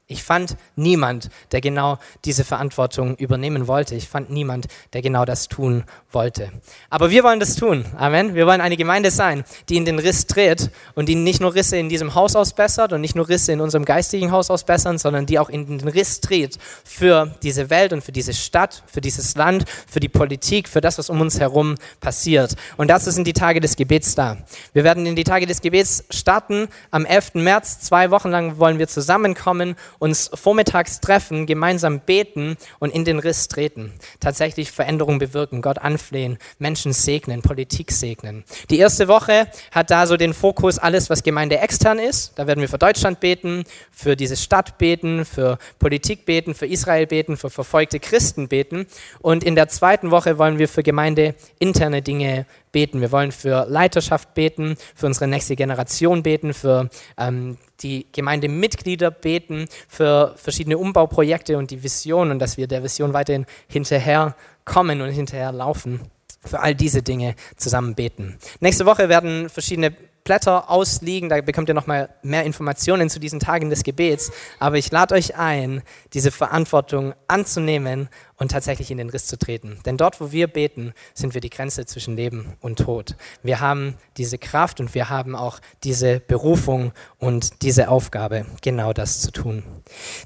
[0.09, 3.93] Ich fand niemand, der genau diese Verantwortung übernehmen wollte.
[3.93, 5.83] Ich fand niemand, der genau das tun
[6.13, 6.49] wollte.
[6.89, 7.83] Aber wir wollen das tun.
[7.97, 8.33] Amen.
[8.33, 11.75] Wir wollen eine Gemeinde sein, die in den Riss tritt und die nicht nur Risse
[11.75, 15.39] in diesem Haus ausbessert und nicht nur Risse in unserem geistigen Haus ausbessern, sondern die
[15.39, 19.65] auch in den Riss tritt für diese Welt und für diese Stadt, für dieses Land,
[19.89, 22.55] für die Politik, für das, was um uns herum passiert.
[22.77, 24.37] Und dazu sind die Tage des Gebets da.
[24.71, 26.69] Wir werden in die Tage des Gebets starten.
[26.91, 27.33] Am 11.
[27.33, 33.19] März, zwei Wochen lang wollen wir zusammenkommen uns vormittags treffen, gemeinsam beten und in den
[33.19, 33.93] Riss treten.
[34.19, 38.43] Tatsächlich Veränderung bewirken, Gott anflehen, Menschen segnen, Politik segnen.
[38.69, 42.33] Die erste Woche hat da so den Fokus alles, was Gemeinde extern ist.
[42.35, 47.07] Da werden wir für Deutschland beten, für diese Stadt beten, für Politik beten, für Israel
[47.07, 48.87] beten, für verfolgte Christen beten.
[49.19, 53.01] Und in der zweiten Woche wollen wir für Gemeinde interne Dinge beten.
[53.01, 59.65] Wir wollen für Leiterschaft beten, für unsere nächste Generation beten, für ähm, die Gemeindemitglieder beten,
[59.87, 66.01] für verschiedene Umbauprojekte und die Vision und dass wir der Vision weiterhin hinterherkommen und hinterherlaufen.
[66.43, 68.37] Für all diese Dinge zusammen beten.
[68.59, 69.93] Nächste Woche werden verschiedene
[70.27, 71.29] Blätter ausliegen.
[71.29, 74.29] Da bekommt ihr nochmal mehr Informationen zu diesen Tagen des Gebets.
[74.59, 79.79] Aber ich lade euch ein, diese Verantwortung anzunehmen und tatsächlich in den Riss zu treten.
[79.85, 83.15] Denn dort, wo wir beten, sind wir die Grenze zwischen Leben und Tod.
[83.41, 89.21] Wir haben diese Kraft und wir haben auch diese Berufung und diese Aufgabe, genau das
[89.21, 89.63] zu tun.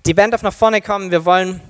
[0.07, 1.11] Die Band darf nach vorne kommen.
[1.11, 1.61] Wir wollen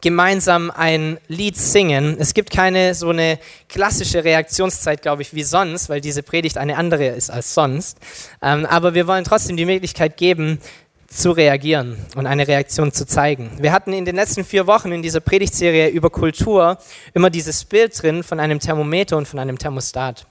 [0.00, 2.16] gemeinsam ein Lied singen.
[2.18, 3.38] Es gibt keine so eine
[3.68, 7.98] klassische Reaktionszeit, glaube ich, wie sonst, weil diese Predigt eine andere ist als sonst.
[8.40, 10.58] Ähm, aber wir wollen trotzdem die Möglichkeit geben,
[11.12, 13.50] zu reagieren und eine Reaktion zu zeigen.
[13.58, 16.78] Wir hatten in den letzten vier Wochen in dieser Predigtserie über Kultur
[17.12, 20.26] immer dieses Bild drin von einem Thermometer und von einem Thermostat.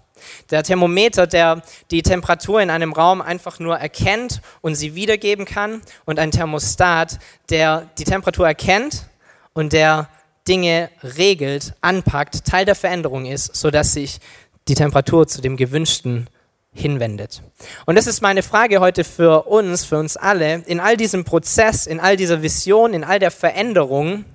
[0.49, 5.81] Der Thermometer, der die Temperatur in einem Raum einfach nur erkennt und sie wiedergeben kann
[6.05, 9.05] und ein Thermostat, der die Temperatur erkennt
[9.53, 10.09] und der
[10.47, 14.19] Dinge regelt, anpackt, Teil der Veränderung ist, sodass sich
[14.67, 16.29] die Temperatur zu dem gewünschten
[16.73, 17.43] hinwendet.
[17.85, 20.63] Und das ist meine Frage heute für uns, für uns alle.
[20.65, 24.25] In all diesem Prozess, in all dieser Vision, in all der Veränderung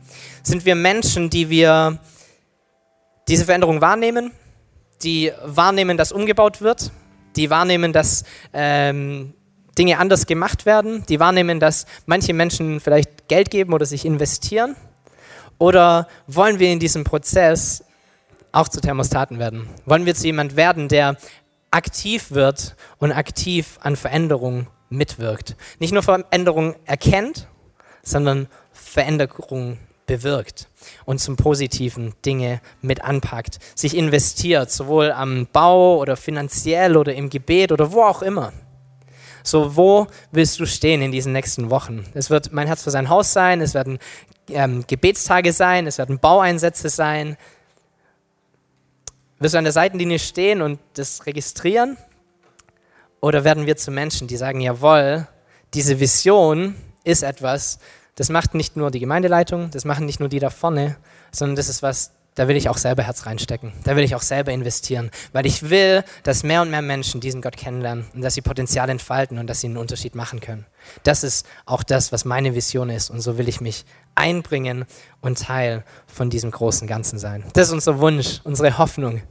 [0.43, 1.99] sind wir Menschen, die wir
[3.27, 4.33] diese Veränderung wahrnehmen,
[5.03, 6.93] die wahrnehmen, dass umgebaut wird,
[7.37, 9.35] die wahrnehmen, dass ähm,
[9.79, 14.77] Dinge anders gemacht werden, die wahrnehmen, dass manche Menschen vielleicht Geld geben oder sich investieren
[15.59, 17.85] oder wollen wir in diesem Prozess
[18.53, 19.69] auch zu Thermostaten werden?
[19.85, 21.17] Wollen wir zu jemand werden, der
[21.71, 25.57] aktiv wird und aktiv an Veränderungen mitwirkt?
[25.79, 27.49] Nicht nur Veränderungen erkennt,
[28.03, 30.69] sondern Veränderungen bewirkt
[31.05, 37.29] und zum Positiven Dinge mit anpackt, sich investiert, sowohl am Bau oder finanziell oder im
[37.29, 38.53] Gebet oder wo auch immer.
[39.47, 42.05] So, wo willst du stehen in diesen nächsten Wochen?
[42.15, 44.01] Es wird mein Herz für sein Haus sein, es werden
[44.49, 47.37] ähm, Gebetstage sein, es werden Baueinsätze sein.
[49.39, 51.97] Wirst du an der Seitenlinie stehen und das registrieren?
[53.21, 55.29] Oder werden wir zu Menschen, die sagen, jawohl,
[55.75, 56.75] diese Vision
[57.05, 57.79] ist etwas,
[58.17, 60.97] das macht nicht nur die Gemeindeleitung, das machen nicht nur die da vorne,
[61.31, 63.73] sondern das ist was, da will ich auch selber Herz reinstecken.
[63.83, 67.43] Da will ich auch selber investieren, weil ich will, dass mehr und mehr Menschen diesen
[67.43, 70.67] Gott kennenlernen und dass sie Potenzial entfalten und dass sie einen Unterschied machen können.
[71.03, 73.85] Das ist auch das, was meine Vision ist und so will ich mich
[74.15, 74.85] einbringen
[75.21, 77.43] und Teil von diesem großen Ganzen sein.
[77.55, 79.23] Das ist unser Wunsch, unsere Hoffnung,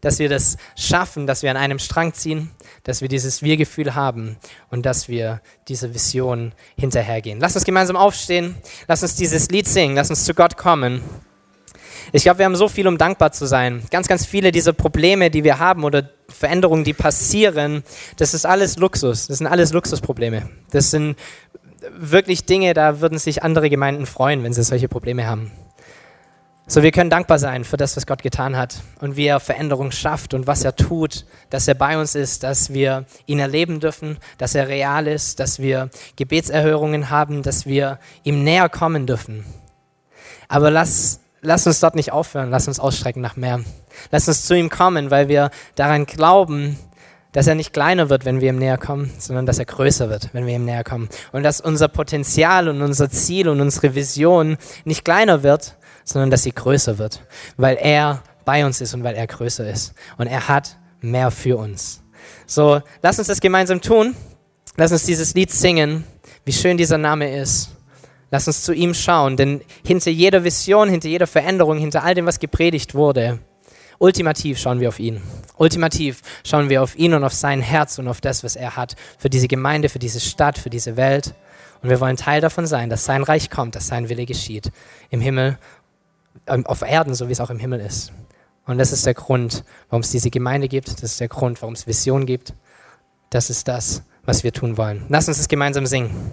[0.00, 2.52] dass wir das schaffen, dass wir an einem Strang ziehen,
[2.84, 4.36] dass wir dieses Wir-Gefühl haben
[4.70, 7.40] und dass wir dieser Vision hinterhergehen.
[7.40, 8.54] Lass uns gemeinsam aufstehen,
[8.86, 11.02] lass uns dieses Lied singen, lass uns zu Gott kommen.
[12.10, 13.82] Ich glaube, wir haben so viel, um dankbar zu sein.
[13.90, 17.84] Ganz, ganz viele dieser Probleme, die wir haben oder Veränderungen, die passieren,
[18.16, 19.28] das ist alles Luxus.
[19.28, 20.48] Das sind alles Luxusprobleme.
[20.70, 21.16] Das sind
[21.96, 25.52] wirklich Dinge, da würden sich andere Gemeinden freuen, wenn sie solche Probleme haben.
[26.66, 29.90] So, wir können dankbar sein für das, was Gott getan hat und wie er Veränderung
[29.90, 34.18] schafft und was er tut, dass er bei uns ist, dass wir ihn erleben dürfen,
[34.38, 39.44] dass er real ist, dass wir Gebetserhörungen haben, dass wir ihm näher kommen dürfen.
[40.48, 43.60] Aber lass lass uns dort nicht aufhören, lass uns ausstrecken nach mehr.
[44.10, 46.78] Lass uns zu ihm kommen, weil wir daran glauben,
[47.32, 50.30] dass er nicht kleiner wird, wenn wir ihm näher kommen, sondern dass er größer wird,
[50.32, 51.08] wenn wir ihm näher kommen.
[51.32, 56.42] Und dass unser Potenzial und unser Ziel und unsere Vision nicht kleiner wird, sondern dass
[56.42, 57.24] sie größer wird,
[57.56, 59.94] weil er bei uns ist und weil er größer ist.
[60.18, 62.02] Und er hat mehr für uns.
[62.46, 64.14] So, lass uns das gemeinsam tun.
[64.76, 66.04] Lass uns dieses Lied singen,
[66.44, 67.70] wie schön dieser Name ist.
[68.32, 72.24] Lass uns zu ihm schauen, denn hinter jeder Vision, hinter jeder Veränderung, hinter all dem,
[72.24, 73.40] was gepredigt wurde,
[73.98, 75.20] ultimativ schauen wir auf ihn.
[75.58, 78.96] Ultimativ schauen wir auf ihn und auf sein Herz und auf das, was er hat
[79.18, 81.34] für diese Gemeinde, für diese Stadt, für diese Welt.
[81.82, 84.72] Und wir wollen Teil davon sein, dass sein Reich kommt, dass sein Wille geschieht.
[85.10, 85.58] Im Himmel,
[86.46, 88.14] ähm, auf Erden, so wie es auch im Himmel ist.
[88.64, 90.88] Und das ist der Grund, warum es diese Gemeinde gibt.
[90.88, 92.54] Das ist der Grund, warum es Vision gibt.
[93.28, 95.04] Das ist das, was wir tun wollen.
[95.10, 96.32] Lass uns es gemeinsam singen.